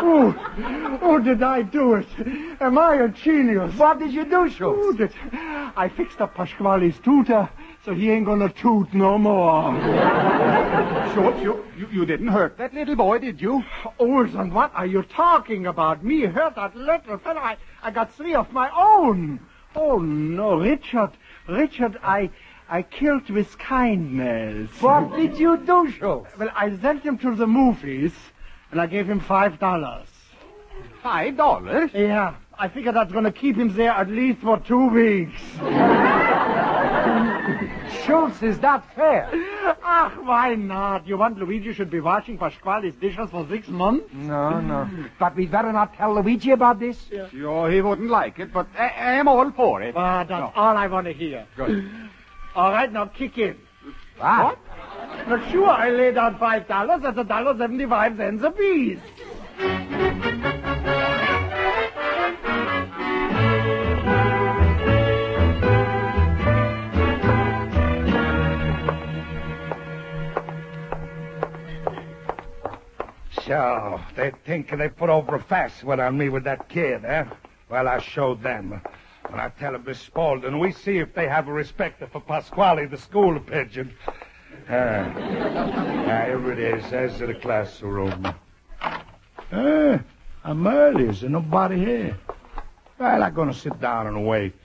Oh, 0.01 0.99
oh, 1.01 1.19
did 1.19 1.43
I 1.43 1.61
do 1.61 1.95
it? 1.95 2.07
Am 2.59 2.77
I 2.77 2.95
a 2.95 3.09
genius? 3.09 3.75
What 3.75 3.99
did 3.99 4.13
you 4.13 4.25
do, 4.25 4.49
Schultz? 4.49 5.13
Oh. 5.33 5.73
I 5.75 5.89
fixed 5.89 6.21
up 6.21 6.33
Pasquale's 6.35 6.97
tutor, 6.99 7.49
so 7.83 7.93
he 7.93 8.09
ain't 8.09 8.25
gonna 8.25 8.49
toot 8.49 8.93
no 8.93 9.17
more. 9.17 9.73
Schultz, 11.13 11.41
you, 11.41 11.65
you, 11.77 11.87
you 11.91 12.05
didn't 12.05 12.29
hurt 12.29 12.57
that 12.57 12.73
little 12.73 12.95
boy, 12.95 13.19
did 13.19 13.41
you? 13.41 13.63
Olson, 13.99 14.53
what 14.53 14.71
are 14.73 14.85
you 14.85 15.03
talking 15.03 15.67
about? 15.67 16.03
Me 16.03 16.21
hurt 16.21 16.55
that 16.55 16.75
little 16.75 17.17
fellow? 17.17 17.41
I, 17.41 17.57
I 17.83 17.91
got 17.91 18.13
three 18.13 18.33
of 18.33 18.51
my 18.51 18.69
own. 18.75 19.39
Oh, 19.75 19.99
no, 19.99 20.55
Richard. 20.55 21.11
Richard, 21.47 21.99
I... 22.01 22.29
I 22.75 22.81
killed 22.81 23.29
with 23.29 23.57
kindness. 23.57 24.69
What 24.81 25.15
did 25.15 25.39
you 25.39 25.55
do, 25.55 25.89
Schultz? 25.97 26.37
Well, 26.37 26.49
I 26.53 26.75
sent 26.75 27.03
him 27.03 27.17
to 27.19 27.33
the 27.33 27.47
movies, 27.47 28.11
and 28.69 28.81
I 28.81 28.85
gave 28.87 29.09
him 29.09 29.21
five 29.21 29.59
dollars. 29.59 30.09
Five 31.01 31.37
dollars? 31.37 31.91
Yeah. 31.93 32.35
I 32.59 32.67
figure 32.67 32.91
that's 32.91 33.13
going 33.13 33.23
to 33.23 33.31
keep 33.31 33.55
him 33.55 33.73
there 33.77 33.91
at 33.91 34.09
least 34.09 34.39
for 34.41 34.59
two 34.59 34.89
weeks. 34.89 35.41
Schultz, 38.05 38.43
is 38.43 38.59
that 38.59 38.83
fair? 38.93 39.29
Ah, 39.83 40.11
why 40.23 40.55
not? 40.55 41.07
You 41.07 41.17
want 41.17 41.37
Luigi 41.37 41.73
should 41.73 41.89
be 41.89 41.99
washing 42.01 42.37
Pasquale's 42.37 42.93
dishes 42.95 43.29
for 43.29 43.47
six 43.49 43.67
months? 43.69 44.09
No, 44.13 44.59
no. 44.59 44.89
But 45.19 45.35
we'd 45.35 45.51
better 45.51 45.71
not 45.71 45.95
tell 45.95 46.13
Luigi 46.15 46.51
about 46.51 46.79
this. 46.79 46.97
Yeah. 47.11 47.29
Sure, 47.29 47.69
he 47.71 47.81
wouldn't 47.81 48.09
like 48.09 48.39
it, 48.39 48.51
but 48.53 48.67
I, 48.77 48.87
I'm 49.17 49.27
all 49.27 49.49
for 49.51 49.81
it. 49.81 49.95
Ah, 49.95 50.19
that's 50.23 50.29
No. 50.29 50.51
all 50.55 50.75
I 50.77 50.87
want 50.87 51.05
to 51.07 51.13
hear. 51.13 51.45
Good. 51.55 51.89
All 52.55 52.71
right, 52.71 52.91
now 52.91 53.05
kick 53.05 53.37
in. 53.37 53.57
What? 54.17 54.57
Now, 55.27 55.51
sure, 55.51 55.69
I 55.69 55.89
laid 55.89 56.15
down 56.15 56.39
five 56.39 56.67
dollars. 56.67 57.01
That's 57.01 57.17
a 57.17 57.23
dollar 57.23 57.57
seventy-five 57.57 58.15
cents 58.15 58.43
apiece. 58.43 58.99
So, 73.45 73.99
they 74.15 74.31
think 74.45 74.71
they 74.75 74.89
put 74.89 75.09
over 75.09 75.35
a 75.35 75.43
fast 75.43 75.83
one 75.83 75.99
on 75.99 76.17
me 76.17 76.29
with 76.29 76.45
that 76.45 76.67
kid, 76.69 77.05
eh? 77.05 77.25
Well, 77.69 77.87
I 77.87 77.99
showed 77.99 78.41
them. 78.41 78.81
When 79.29 79.39
I 79.39 79.49
tell 79.49 79.77
Miss 79.79 79.99
Spaulding, 79.99 80.59
we 80.59 80.71
see 80.71 80.97
if 80.97 81.13
they 81.13 81.27
have 81.27 81.47
a 81.47 81.53
respect 81.53 82.03
for 82.11 82.21
Pasquale, 82.21 82.85
the 82.85 82.97
school 82.97 83.39
pigeon. 83.39 83.93
Ah, 84.69 85.11
ah, 85.15 86.25
here 86.25 86.51
it 86.51 86.59
is. 86.59 86.89
There's 86.89 87.19
the 87.19 87.33
classroom. 87.33 88.33
Eh, 89.51 89.97
I'm 90.43 90.67
early. 90.67 91.05
Is 91.05 91.21
there 91.21 91.29
nobody 91.29 91.77
here? 91.77 92.17
Well, 92.97 93.23
I'm 93.23 93.33
going 93.33 93.51
to 93.51 93.59
sit 93.59 93.79
down 93.81 94.07
and 94.07 94.25
wait. 94.25 94.55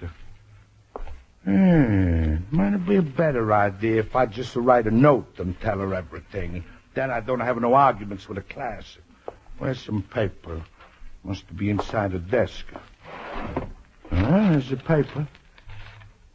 Hmm, 1.44 2.37
might 2.51 2.75
it 2.75 2.87
be 2.87 2.96
a 2.96 3.03
better 3.03 3.53
idea 3.53 4.01
if 4.01 4.14
I 4.14 4.27
just 4.27 4.55
write 4.57 4.87
a 4.87 4.90
note 4.90 5.38
and 5.38 5.59
tell 5.61 5.79
her 5.79 5.94
everything. 5.94 6.64
Then 6.94 7.11
I 7.11 7.20
don't 7.20 7.40
have 7.40 7.61
no 7.61 7.75
arguments 7.75 8.29
with 8.29 8.37
the 8.37 8.55
class. 8.55 8.99
Where's 9.59 9.81
some 9.81 10.03
paper? 10.03 10.62
Must 11.25 11.57
be 11.57 11.70
inside 11.70 12.12
the 12.12 12.18
desk. 12.18 12.66
Ah, 14.12 14.51
there's 14.51 14.70
the 14.70 14.77
paper. 14.77 15.27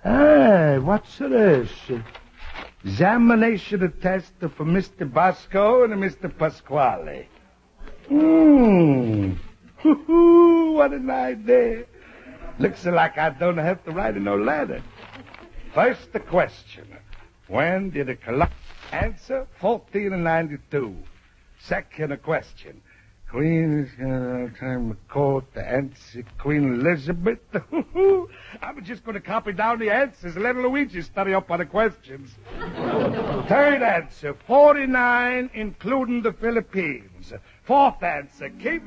Hey, 0.04 0.80
what's 0.80 1.18
this? 1.18 1.70
Examination 2.84 3.84
of 3.84 4.02
test 4.02 4.34
for 4.40 4.66
Mr. 4.66 5.12
Bosco 5.12 5.84
and 5.84 5.94
Mr. 5.94 6.36
Pasquale. 6.38 7.28
Hmm. 8.08 9.34
what 9.82 10.94
an 10.94 11.10
idea. 11.10 11.86
Looks 12.60 12.86
like 12.86 13.18
I 13.18 13.32
don't 13.32 13.58
have 13.58 13.84
to 13.86 13.92
write 13.92 14.16
no 14.16 14.38
letter. 14.38 14.82
First 15.74 16.14
the 16.14 16.20
question. 16.20 16.88
When 17.48 17.90
did 17.90 18.08
the 18.08 18.16
collapse? 18.16 18.54
Answer 18.92 19.48
1492. 19.60 20.96
Second 21.60 22.22
question. 22.24 22.82
Queen 23.36 23.84
uh, 24.00 24.58
time 24.58 24.92
of 24.92 25.08
court 25.10 25.44
the 25.54 25.70
answer 25.70 26.24
Queen 26.38 26.76
Elizabeth. 26.76 27.40
I'm 28.62 28.82
just 28.82 29.04
going 29.04 29.16
to 29.16 29.20
copy 29.20 29.52
down 29.52 29.78
the 29.78 29.90
answers 29.90 30.36
and 30.36 30.44
let 30.46 30.56
Luigi 30.56 31.02
study 31.02 31.34
up 31.34 31.52
on 31.52 31.60
the 31.60 31.66
questions. 31.66 32.34
Third 32.60 33.82
answer 33.82 34.36
49 34.48 35.50
including 35.54 36.22
the 36.22 36.32
Philippines. 36.32 37.34
Fourth 37.66 38.02
answer 38.04 38.50
keep 38.52 38.84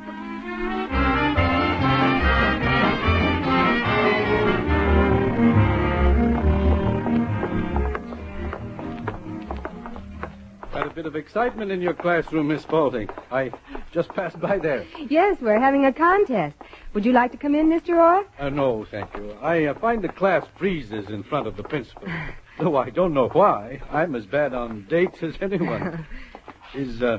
Quite 10.73 10.87
a 10.87 10.95
bit 10.95 11.07
of 11.07 11.17
excitement 11.17 11.71
in 11.71 11.83
your 11.83 11.93
classroom, 11.93 12.49
Miss 12.49 12.63
Spaulding. 12.63 13.11
I 13.31 13.51
just 13.93 14.09
passed 14.11 14.39
by 14.41 14.59
there. 14.59 14.85
Yes, 15.09 15.39
we're 15.41 15.61
having 15.61 15.87
a 15.87 15.93
contest. 15.93 16.57
Would 16.95 17.05
you 17.05 17.13
like 17.13 17.33
to 17.33 17.39
come 17.39 17.55
in, 17.55 17.69
Mr. 17.69 17.97
Orr? 17.97 18.27
Uh, 18.39 18.49
no, 18.51 18.87
thank 18.91 19.15
you. 19.17 19.33
I 19.41 19.67
uh, 19.67 19.75
find 19.79 20.03
the 20.03 20.09
class 20.09 20.45
freezes 20.57 21.09
in 21.09 21.23
front 21.23 21.47
of 21.47 21.57
the 21.57 21.63
principal. 21.63 22.09
Though 22.59 22.77
I 22.77 22.91
don't 22.91 23.15
know 23.15 23.29
why. 23.29 23.81
I'm 23.91 24.15
as 24.15 24.27
bad 24.27 24.53
on 24.53 24.87
dates 24.89 25.23
as 25.23 25.35
anyone. 25.41 26.07
Is 26.75 27.03
uh, 27.03 27.19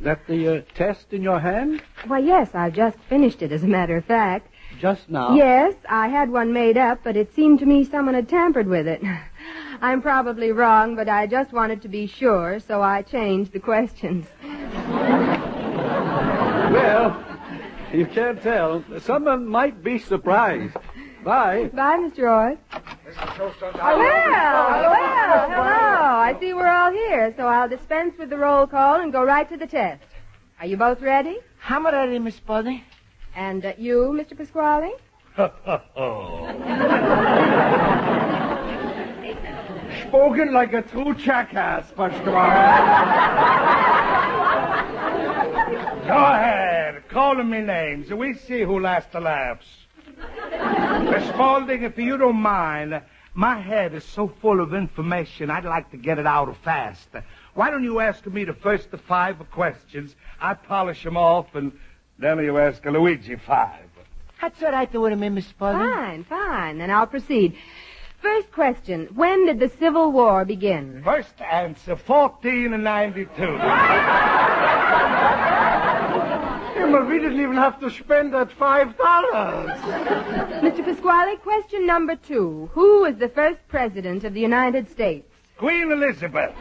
that 0.00 0.26
the 0.26 0.58
uh, 0.58 0.62
test 0.74 1.12
in 1.12 1.22
your 1.22 1.40
hand? 1.40 1.82
Why, 2.06 2.18
yes, 2.18 2.50
I've 2.54 2.74
just 2.74 2.98
finished 3.08 3.40
it, 3.40 3.52
as 3.52 3.62
a 3.62 3.68
matter 3.68 3.96
of 3.96 4.04
fact. 4.04 4.48
Just 4.78 5.08
now? 5.08 5.34
Yes, 5.34 5.74
I 5.88 6.08
had 6.08 6.30
one 6.30 6.52
made 6.52 6.76
up, 6.76 7.00
but 7.02 7.16
it 7.16 7.34
seemed 7.34 7.60
to 7.60 7.66
me 7.66 7.84
someone 7.84 8.14
had 8.14 8.28
tampered 8.28 8.66
with 8.66 8.86
it. 8.86 9.02
I'm 9.82 10.02
probably 10.02 10.52
wrong, 10.52 10.96
but 10.96 11.08
I 11.08 11.26
just 11.26 11.52
wanted 11.52 11.80
to 11.82 11.88
be 11.88 12.06
sure, 12.06 12.60
so 12.60 12.82
I 12.82 13.02
changed 13.02 13.52
the 13.52 13.60
questions. 13.60 14.26
Well, 16.70 17.24
you 17.92 18.06
can't 18.06 18.40
tell. 18.40 18.84
Someone 19.00 19.44
might 19.46 19.82
be 19.82 19.98
surprised. 19.98 20.76
Bye. 21.24 21.68
Bye, 21.74 21.96
Mr. 21.98 22.30
Orr. 22.30 22.56
Well, 22.64 22.82
well, 23.24 23.52
hello. 25.50 25.56
I 25.56 26.36
see 26.38 26.52
we're 26.54 26.68
all 26.68 26.92
here, 26.92 27.34
so 27.36 27.48
I'll 27.48 27.68
dispense 27.68 28.16
with 28.18 28.30
the 28.30 28.38
roll 28.38 28.68
call 28.68 29.00
and 29.00 29.12
go 29.12 29.24
right 29.24 29.48
to 29.48 29.56
the 29.56 29.66
test. 29.66 30.04
Are 30.60 30.66
you 30.66 30.76
both 30.76 31.00
ready? 31.02 31.38
I'm 31.68 31.84
ready, 31.84 32.18
Miss 32.20 32.36
Spaulding. 32.36 32.82
And 33.34 33.64
uh, 33.64 33.72
you, 33.76 34.12
Mr. 34.14 34.36
Pasquale? 34.36 34.92
Spoken 40.08 40.52
like 40.52 40.72
a 40.72 40.82
true 40.82 41.14
jackass, 41.14 41.92
Pasquale. 41.92 43.86
Go 46.10 46.16
ahead, 46.16 47.08
call 47.08 47.36
them 47.36 47.50
me 47.50 47.60
names, 47.60 48.10
and 48.10 48.18
we 48.18 48.34
see 48.34 48.62
who 48.62 48.80
lasts 48.80 49.12
the 49.12 49.20
laughs. 49.20 49.64
Miss 51.04 51.28
Spaulding, 51.28 51.84
if 51.84 51.96
you 51.98 52.16
don't 52.16 52.34
mind, 52.34 53.00
my 53.32 53.60
head 53.60 53.94
is 53.94 54.02
so 54.02 54.26
full 54.26 54.60
of 54.60 54.74
information, 54.74 55.50
I'd 55.50 55.64
like 55.64 55.88
to 55.92 55.96
get 55.96 56.18
it 56.18 56.26
out 56.26 56.52
fast. 56.64 57.06
Why 57.54 57.70
don't 57.70 57.84
you 57.84 58.00
ask 58.00 58.26
me 58.26 58.42
the 58.42 58.54
first 58.54 58.92
of 58.92 59.00
five 59.02 59.36
questions? 59.52 60.16
I 60.40 60.54
polish 60.54 61.04
them 61.04 61.16
off, 61.16 61.54
and 61.54 61.70
then 62.18 62.40
you 62.40 62.58
ask 62.58 62.84
Luigi 62.84 63.36
five. 63.36 63.84
That's 64.40 64.60
all 64.64 64.72
right 64.72 64.92
with 64.92 65.16
me, 65.16 65.28
Miss 65.28 65.46
Spaulding. 65.46 65.92
Fine, 65.92 66.24
fine. 66.24 66.78
Then 66.78 66.90
I'll 66.90 67.06
proceed. 67.06 67.56
First 68.20 68.50
question. 68.50 69.10
When 69.14 69.46
did 69.46 69.60
the 69.60 69.68
Civil 69.78 70.10
War 70.10 70.44
begin? 70.44 71.02
First 71.04 71.40
answer, 71.40 71.94
1492. 71.94 74.36
But 77.00 77.08
we 77.08 77.18
didn't 77.18 77.40
even 77.40 77.56
have 77.56 77.80
to 77.80 77.88
spend 77.88 78.34
that 78.34 78.52
five 78.52 78.94
dollars. 78.98 79.70
Mr. 80.60 80.84
Pasquale, 80.84 81.36
question 81.36 81.86
number 81.86 82.14
two. 82.14 82.68
Who 82.74 83.00
was 83.00 83.16
the 83.16 83.30
first 83.30 83.66
president 83.68 84.24
of 84.24 84.34
the 84.34 84.40
United 84.42 84.90
States? 84.90 85.26
Queen 85.56 85.90
Elizabeth. 85.90 86.52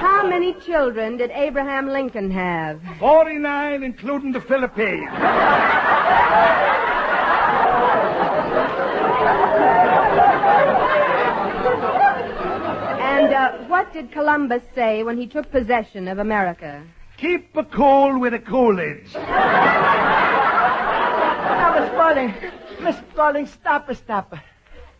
How 0.00 0.26
many 0.28 0.52
children 0.54 1.16
did 1.16 1.30
Abraham 1.30 1.90
Lincoln 1.90 2.28
have? 2.32 2.80
49, 2.98 3.84
including 3.84 4.32
the 4.32 4.40
Philippines. 4.40 5.08
what 13.68 13.92
did 13.92 14.10
Columbus 14.12 14.62
say 14.74 15.02
when 15.02 15.16
he 15.18 15.26
took 15.26 15.50
possession 15.50 16.08
of 16.08 16.18
America? 16.18 16.82
Keep 17.16 17.56
a 17.56 17.64
cool 17.64 18.18
with 18.20 18.34
a 18.34 18.38
Coolidge. 18.38 19.12
Now, 20.48 21.74
Miss 21.80 21.88
Spaulding, 21.90 22.34
Miss 22.80 22.96
Spaulding, 23.12 23.46
stop, 23.46 23.92
stop. 23.94 24.34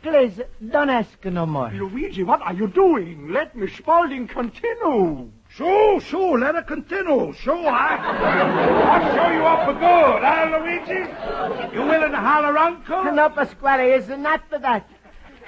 Please, 0.03 0.41
don't 0.71 0.91
ask 0.91 1.25
no 1.25 1.45
more. 1.47 1.71
Luigi, 1.71 2.23
what 2.23 2.41
are 2.43 2.55
you 2.55 2.69
doing? 2.69 3.29
Let 3.33 3.57
Miss 3.57 3.73
Spaulding 3.75 4.29
continue. 4.29 5.31
Sure, 5.51 6.01
sure, 6.01 6.39
let 6.39 6.55
her 6.55 6.63
continue. 6.63 7.33
Sure, 7.33 7.67
I, 7.69 7.97
I'll 7.97 9.15
show 9.17 9.31
you 9.33 9.45
up 9.45 9.65
for 9.67 9.73
good, 9.75 10.23
huh, 10.23 10.59
Luigi? 10.61 11.75
You 11.75 11.83
willing 11.83 12.13
to 12.13 12.17
holler 12.19 12.57
uncle? 12.57 13.05
No, 13.13 13.29
Pasquale, 13.31 13.91
it's 13.93 14.09
not 14.09 14.43
for 14.49 14.59
that. 14.59 14.89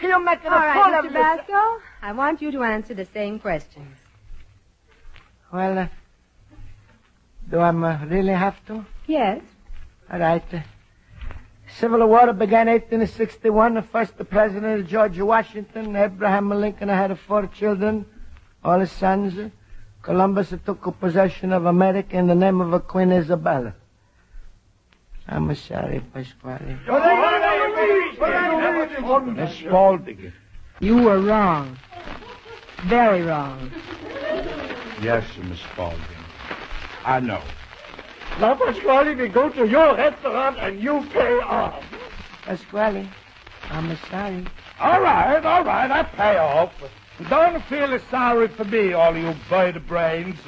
You're 0.02 0.18
making 0.18 0.50
All 0.50 0.58
a 0.58 0.60
right, 0.66 0.74
fool 0.84 0.94
of 0.98 1.04
Mr. 1.04 1.14
yourself. 1.14 1.46
Basco, 1.46 1.80
I 2.02 2.12
want 2.12 2.40
you 2.40 2.50
to 2.52 2.62
answer 2.62 2.94
the 2.94 3.04
same 3.04 3.38
questions. 3.38 3.96
Well, 5.52 5.78
uh, 5.78 5.88
do 7.50 7.58
I 7.58 7.68
uh, 7.68 8.06
really 8.06 8.32
have 8.32 8.64
to? 8.66 8.86
Yes. 9.06 9.42
All 10.10 10.18
right. 10.18 10.44
Uh, 10.52 10.60
Civil 11.76 12.06
War 12.06 12.32
began 12.32 12.68
1861. 12.68 13.74
The 13.74 13.82
first 13.82 14.16
the 14.16 14.24
president, 14.24 14.80
of 14.80 14.88
George 14.88 15.20
Washington, 15.20 15.94
Abraham 15.94 16.50
Lincoln 16.50 16.88
had 16.88 17.18
four 17.18 17.46
children, 17.48 18.06
all 18.64 18.80
his 18.80 18.92
sons. 18.92 19.52
Columbus 20.02 20.54
took 20.64 20.98
possession 20.98 21.52
of 21.52 21.66
America 21.66 22.16
in 22.16 22.26
the 22.26 22.34
name 22.34 22.60
of 22.60 22.88
Queen 22.88 23.12
Isabella. 23.12 23.74
I'm 25.28 25.54
sorry, 25.54 26.00
Pasquale. 26.12 26.78
Miss 29.34 29.54
Spaulding. 29.58 30.32
You 30.80 30.96
were 30.96 31.20
wrong. 31.20 31.76
Very 32.84 33.22
wrong. 33.22 33.70
Yes, 35.02 35.24
Miss 35.42 35.60
Spaulding. 35.60 36.00
I 37.04 37.20
know. 37.20 37.42
Now, 38.38 38.54
Pasquale, 38.54 39.14
we 39.14 39.28
go 39.28 39.50
to 39.50 39.66
your 39.66 39.96
restaurant 39.96 40.58
and 40.58 40.80
you 40.80 41.06
pay 41.12 41.38
off. 41.40 41.84
Pasquale, 42.42 43.08
I'm 43.70 43.96
sorry. 44.10 44.46
All 44.78 45.00
right, 45.00 45.44
all 45.44 45.64
right, 45.64 45.90
I 45.90 46.02
pay 46.04 46.38
off. 46.38 46.72
Don't 47.28 47.62
feel 47.64 47.98
sorry 48.10 48.48
for 48.48 48.64
me, 48.64 48.94
all 48.94 49.14
you 49.14 49.34
bird 49.50 49.86
brains. 49.86 50.38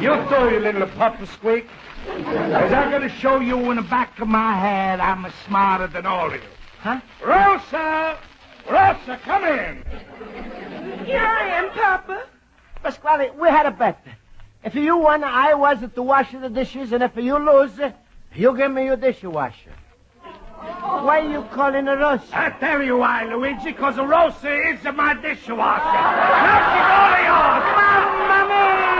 You 0.00 0.14
too, 0.28 0.50
you 0.50 0.60
little 0.60 0.86
puppet 0.86 1.28
squeak. 1.28 1.66
Because 2.06 2.72
I'm 2.72 2.90
going 2.90 3.02
to 3.02 3.08
show 3.08 3.40
you 3.40 3.70
in 3.70 3.76
the 3.76 3.82
back 3.82 4.20
of 4.20 4.28
my 4.28 4.54
head 4.54 5.00
I'm 5.00 5.26
smarter 5.46 5.88
than 5.88 6.06
all 6.06 6.28
of 6.28 6.34
you. 6.34 6.40
Huh? 6.80 7.00
Rosa! 7.24 8.18
Rosa, 8.70 9.20
come 9.24 9.44
in. 9.44 9.84
Here 11.04 11.18
I 11.18 11.48
am, 11.48 11.70
Papa. 11.70 12.22
Pasquale, 12.82 13.30
we 13.38 13.48
had 13.48 13.66
a 13.66 13.70
bet. 13.70 14.04
If 14.64 14.74
you 14.74 14.96
won, 14.96 15.24
I 15.24 15.54
was 15.54 15.78
to 15.94 16.02
wash 16.02 16.32
the 16.32 16.48
dishes, 16.48 16.92
and 16.92 17.02
if 17.02 17.16
you 17.16 17.38
lose, 17.38 17.78
you 18.34 18.56
give 18.56 18.70
me 18.70 18.84
your 18.84 18.96
dishwasher. 18.96 19.72
Why 20.22 21.20
are 21.20 21.28
you 21.28 21.42
calling 21.52 21.86
her 21.86 21.96
Rosa? 21.96 22.24
I 22.32 22.50
tell 22.50 22.82
you 22.82 22.98
why, 22.98 23.24
Luigi, 23.24 23.72
because 23.72 23.96
Rosa 23.96 24.54
is 24.68 24.84
my 24.84 25.14
dishwasher. 25.14 25.56
Now 25.56 26.58
she's 26.70 26.90
all 26.94 27.18
yours. 27.26 27.64
Mamma 27.76 28.48
mia! 28.48 28.91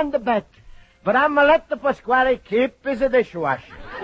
A 0.00 0.02
won 0.02 0.10
the 0.12 0.18
bet. 0.18 0.46
But 1.04 1.14
I'm 1.14 1.34
gonna 1.34 1.46
let 1.46 1.68
the 1.68 1.76
Pasquale 1.76 2.38
keep 2.38 2.82
his 2.86 3.00
dishwasher. 3.00 3.76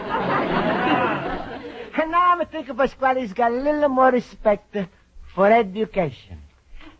and 1.98 2.10
now 2.10 2.32
I'm 2.32 2.46
thinking 2.46 2.76
Pasquale's 2.76 3.32
got 3.32 3.50
a 3.50 3.54
little 3.54 3.88
more 3.88 4.10
respect 4.10 4.76
for 5.34 5.50
education. 5.50 6.42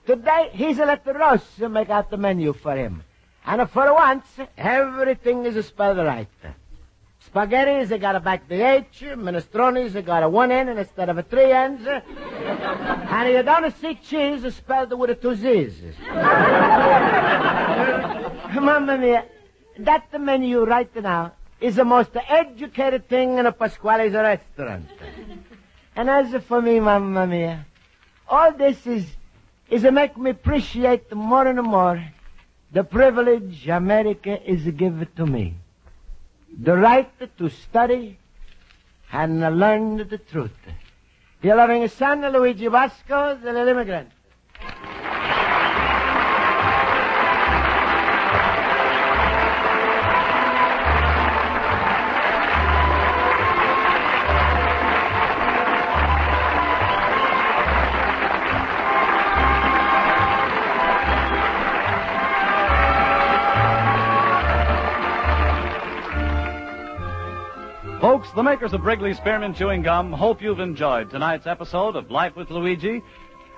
Today, 0.06 0.48
he's 0.52 0.78
let 0.78 1.04
the 1.04 1.12
Rosa 1.12 1.68
make 1.68 1.90
out 1.90 2.08
the 2.08 2.16
menu 2.16 2.54
for 2.54 2.74
him. 2.74 3.02
And 3.44 3.68
for 3.68 3.92
once, 3.92 4.24
everything 4.56 5.44
is 5.44 5.66
spelled 5.66 5.98
right. 5.98 6.28
Spaghetti, 7.20 7.84
they 7.84 7.98
got 7.98 8.16
a 8.16 8.20
back 8.20 8.48
the 8.48 8.62
H. 8.62 9.02
Minestrone, 9.14 9.92
they 9.92 10.00
got 10.00 10.22
a 10.22 10.28
one 10.28 10.50
N 10.50 10.68
instead 10.68 11.10
of 11.10 11.18
a 11.18 11.22
three 11.22 11.52
N's. 11.52 11.86
and 11.86 13.28
you 13.30 13.42
don't 13.42 13.76
see 13.78 13.96
cheese 13.96 14.54
spelled 14.54 14.98
with 14.98 15.10
a 15.10 15.14
two 15.16 15.34
Z's. 15.34 15.82
Mamma 18.60 18.98
mia, 18.98 19.24
that 19.78 20.10
the 20.10 20.18
menu 20.18 20.64
right 20.64 20.94
now 20.96 21.32
is 21.60 21.76
the 21.76 21.84
most 21.84 22.10
educated 22.28 23.08
thing 23.08 23.38
in 23.38 23.46
a 23.46 23.52
Pasquale's 23.52 24.12
restaurant. 24.12 24.88
And 25.94 26.10
as 26.10 26.42
for 26.44 26.60
me, 26.60 26.80
Mamma 26.80 27.26
mia, 27.26 27.66
all 28.28 28.52
this 28.52 28.86
is 28.86 29.06
is 29.68 29.82
to 29.82 29.90
make 29.90 30.16
me 30.16 30.30
appreciate 30.30 31.12
more 31.12 31.46
and 31.46 31.60
more 31.62 32.02
the 32.72 32.84
privilege 32.84 33.68
America 33.68 34.40
is 34.48 34.62
given 34.62 35.08
to 35.16 35.26
me. 35.26 35.54
The 36.58 36.76
right 36.76 37.10
to 37.38 37.48
study 37.48 38.18
and 39.12 39.40
learn 39.58 39.96
the 40.08 40.18
truth. 40.18 40.56
Your 41.42 41.56
loving 41.56 41.86
son, 41.88 42.20
Luigi 42.32 42.68
Basco, 42.68 43.38
the 43.42 43.68
immigrant. 43.68 44.10
Makers 68.46 68.72
of 68.72 68.84
Wrigley 68.84 69.12
Spearmint 69.12 69.56
Chewing 69.56 69.82
Gum 69.82 70.12
hope 70.12 70.40
you've 70.40 70.60
enjoyed 70.60 71.10
tonight's 71.10 71.48
episode 71.48 71.96
of 71.96 72.12
Life 72.12 72.36
with 72.36 72.48
Luigi. 72.48 73.02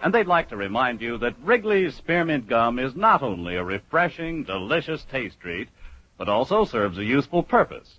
And 0.03 0.15
they'd 0.15 0.27
like 0.27 0.49
to 0.49 0.57
remind 0.57 1.03
you 1.03 1.19
that 1.19 1.37
Wrigley's 1.45 1.95
Spearmint 1.95 2.49
Gum 2.49 2.79
is 2.79 2.97
not 2.97 3.23
only 3.23 3.57
a 3.57 3.63
refreshing, 3.63 4.45
delicious 4.45 5.05
taste 5.13 5.41
treat, 5.41 5.69
but 6.17 6.31
also 6.31 6.65
serves 6.65 6.97
a 6.97 7.05
useful 7.05 7.43
purpose. 7.43 7.99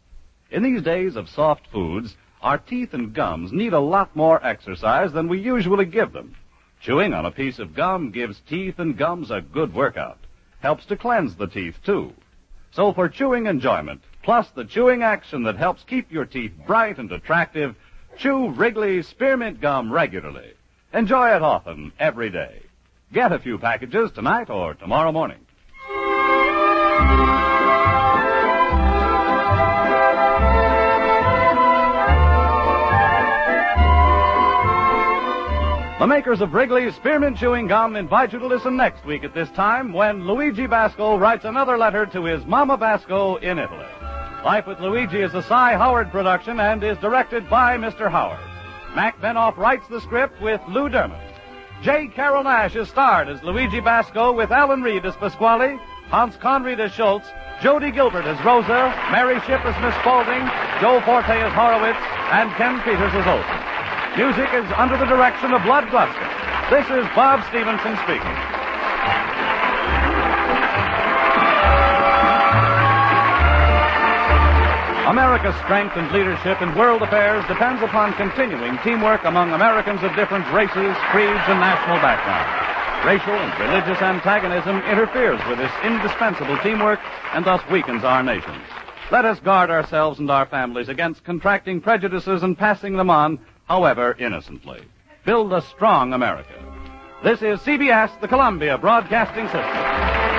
In 0.50 0.64
these 0.64 0.82
days 0.82 1.16
of 1.16 1.30
soft 1.30 1.68
foods, 1.68 2.18
our 2.42 2.58
teeth 2.58 2.96
and 2.96 3.14
gums 3.14 3.54
need 3.54 3.74
a 3.74 3.80
lot 3.80 4.16
more 4.16 4.44
exercise 4.44 5.14
than 5.14 5.28
we 5.28 5.40
usually 5.40 5.86
give 5.86 6.12
them. 6.12 6.36
Chewing 6.82 7.14
on 7.14 7.28
a 7.28 7.32
piece 7.32 7.60
of 7.60 7.76
gum 7.76 8.10
gives 8.10 8.42
teeth 8.50 8.80
and 8.80 8.98
gums 8.98 9.30
a 9.30 9.42
good 9.42 9.76
workout. 9.76 10.18
Helps 10.62 10.88
to 10.88 10.98
cleanse 10.98 11.36
the 11.36 11.46
teeth, 11.46 11.78
too. 11.86 12.14
So 12.72 12.94
for 12.94 13.10
chewing 13.10 13.46
enjoyment, 13.46 14.02
plus 14.24 14.48
the 14.52 14.66
chewing 14.66 15.04
action 15.04 15.44
that 15.44 15.58
helps 15.58 15.84
keep 15.84 16.12
your 16.12 16.26
teeth 16.26 16.54
bright 16.68 16.98
and 16.98 17.12
attractive, 17.12 17.76
chew 18.18 18.50
Wrigley's 18.50 19.08
Spearmint 19.08 19.62
Gum 19.62 19.92
regularly. 19.92 20.54
Enjoy 20.94 21.36
it 21.36 21.42
often, 21.42 21.92
every 22.00 22.30
day. 22.30 22.62
Get 23.14 23.32
a 23.32 23.40
few 23.40 23.58
packages 23.58 24.12
tonight 24.12 24.50
or 24.50 24.74
tomorrow 24.74 25.12
morning. 25.12 25.40
The 36.00 36.08
makers 36.08 36.40
of 36.40 36.54
Wrigley's 36.54 36.96
Spearmint 36.96 37.38
Chewing 37.38 37.68
Gum 37.68 37.98
invite 37.98 38.32
you 38.32 38.40
to 38.40 38.48
listen 38.48 38.78
next 38.78 39.06
week 39.06 39.26
at 39.26 39.34
this 39.34 39.50
time 39.50 39.92
when 39.92 40.26
Luigi 40.26 40.66
Basco 40.66 41.18
writes 41.18 41.44
another 41.44 41.78
letter 41.78 42.06
to 42.06 42.24
his 42.24 42.46
Mama 42.46 42.78
Basco 42.78 43.36
in 43.36 43.60
Italy. 43.60 43.86
Life 44.46 44.68
with 44.68 44.80
Luigi 44.80 45.20
is 45.20 45.34
a 45.34 45.44
Cy 45.44 45.74
Howard 45.74 46.12
production 46.12 46.62
and 46.62 46.82
is 46.82 46.98
directed 47.00 47.50
by 47.50 47.76
Mr. 47.76 48.10
Howard. 48.10 48.40
Mac 48.96 49.20
Benoff 49.20 49.58
writes 49.58 49.86
the 49.90 50.00
script 50.00 50.42
with 50.42 50.62
Lou 50.70 50.88
Derman. 50.88 51.20
J. 51.84 52.08
Carrol 52.08 52.44
Naish 52.44 52.76
is 52.76 52.88
starred 52.88 53.28
as 53.28 53.44
Luigi 53.44 53.82
Basco 53.82 54.32
with 54.32 54.50
Alan 54.52 54.82
Reed 54.82 55.06
as 55.06 55.16
Pasquale, 55.18 55.78
Hans 56.08 56.38
Conried 56.38 56.80
as 56.80 56.94
Schultz, 56.94 57.28
Jody 57.62 57.92
Gilbert 57.92 58.24
as 58.24 58.40
Rosa, 58.46 58.96
Mary 59.12 59.42
Shipp 59.42 59.64
as 59.66 59.76
Miss 59.84 59.94
Spaulding, 60.00 60.48
Joe 60.80 61.04
Forte 61.04 61.36
as 61.36 61.52
Horowitz, 61.52 62.00
and 62.32 62.50
Ken 62.56 62.80
Peters 62.88 63.12
as 63.12 63.28
Olson. 63.28 63.60
Music 64.16 64.48
is 64.56 64.66
under 64.78 64.98
the 64.98 65.06
direction 65.06 65.52
of 65.52 65.66
Lud 65.66 65.84
Gluskin. 65.92 66.32
This 66.72 66.88
is 66.88 67.04
Bob 67.14 67.44
Stevenson 67.52 67.98
speaking. 68.08 68.49
America's 75.10 75.56
strength 75.66 75.98
and 75.98 76.12
leadership 76.12 76.62
in 76.62 76.76
world 76.76 77.02
affairs 77.02 77.44
depends 77.48 77.82
upon 77.82 78.14
continuing 78.14 78.78
teamwork 78.84 79.24
among 79.24 79.52
Americans 79.52 80.04
of 80.04 80.16
different 80.16 80.46
races, 80.54 80.96
creeds, 81.10 81.42
and 81.50 81.60
national 81.60 81.98
backgrounds. 81.98 82.54
Racial 83.04 83.34
and 83.34 83.60
religious 83.60 84.00
antagonism 84.04 84.78
interferes 84.84 85.42
with 85.50 85.58
this 85.58 85.72
indispensable 85.84 86.60
teamwork 86.60 87.00
and 87.34 87.44
thus 87.44 87.60
weakens 87.72 88.04
our 88.04 88.22
nations. 88.22 88.62
Let 89.10 89.26
us 89.26 89.40
guard 89.40 89.72
ourselves 89.72 90.20
and 90.20 90.30
our 90.30 90.46
families 90.46 90.90
against 90.90 91.24
contracting 91.24 91.82
prejudices 91.82 92.44
and 92.44 92.56
passing 92.56 92.96
them 92.96 93.10
on, 93.10 93.40
however 93.66 94.16
innocently. 94.20 94.84
Build 95.26 95.52
a 95.54 95.64
strong 95.64 96.14
America. 96.14 96.54
This 97.24 97.42
is 97.42 97.60
CBS, 97.62 98.22
the 98.22 98.28
Columbia 98.28 98.78
Broadcasting 98.78 99.48
System. 99.48 100.39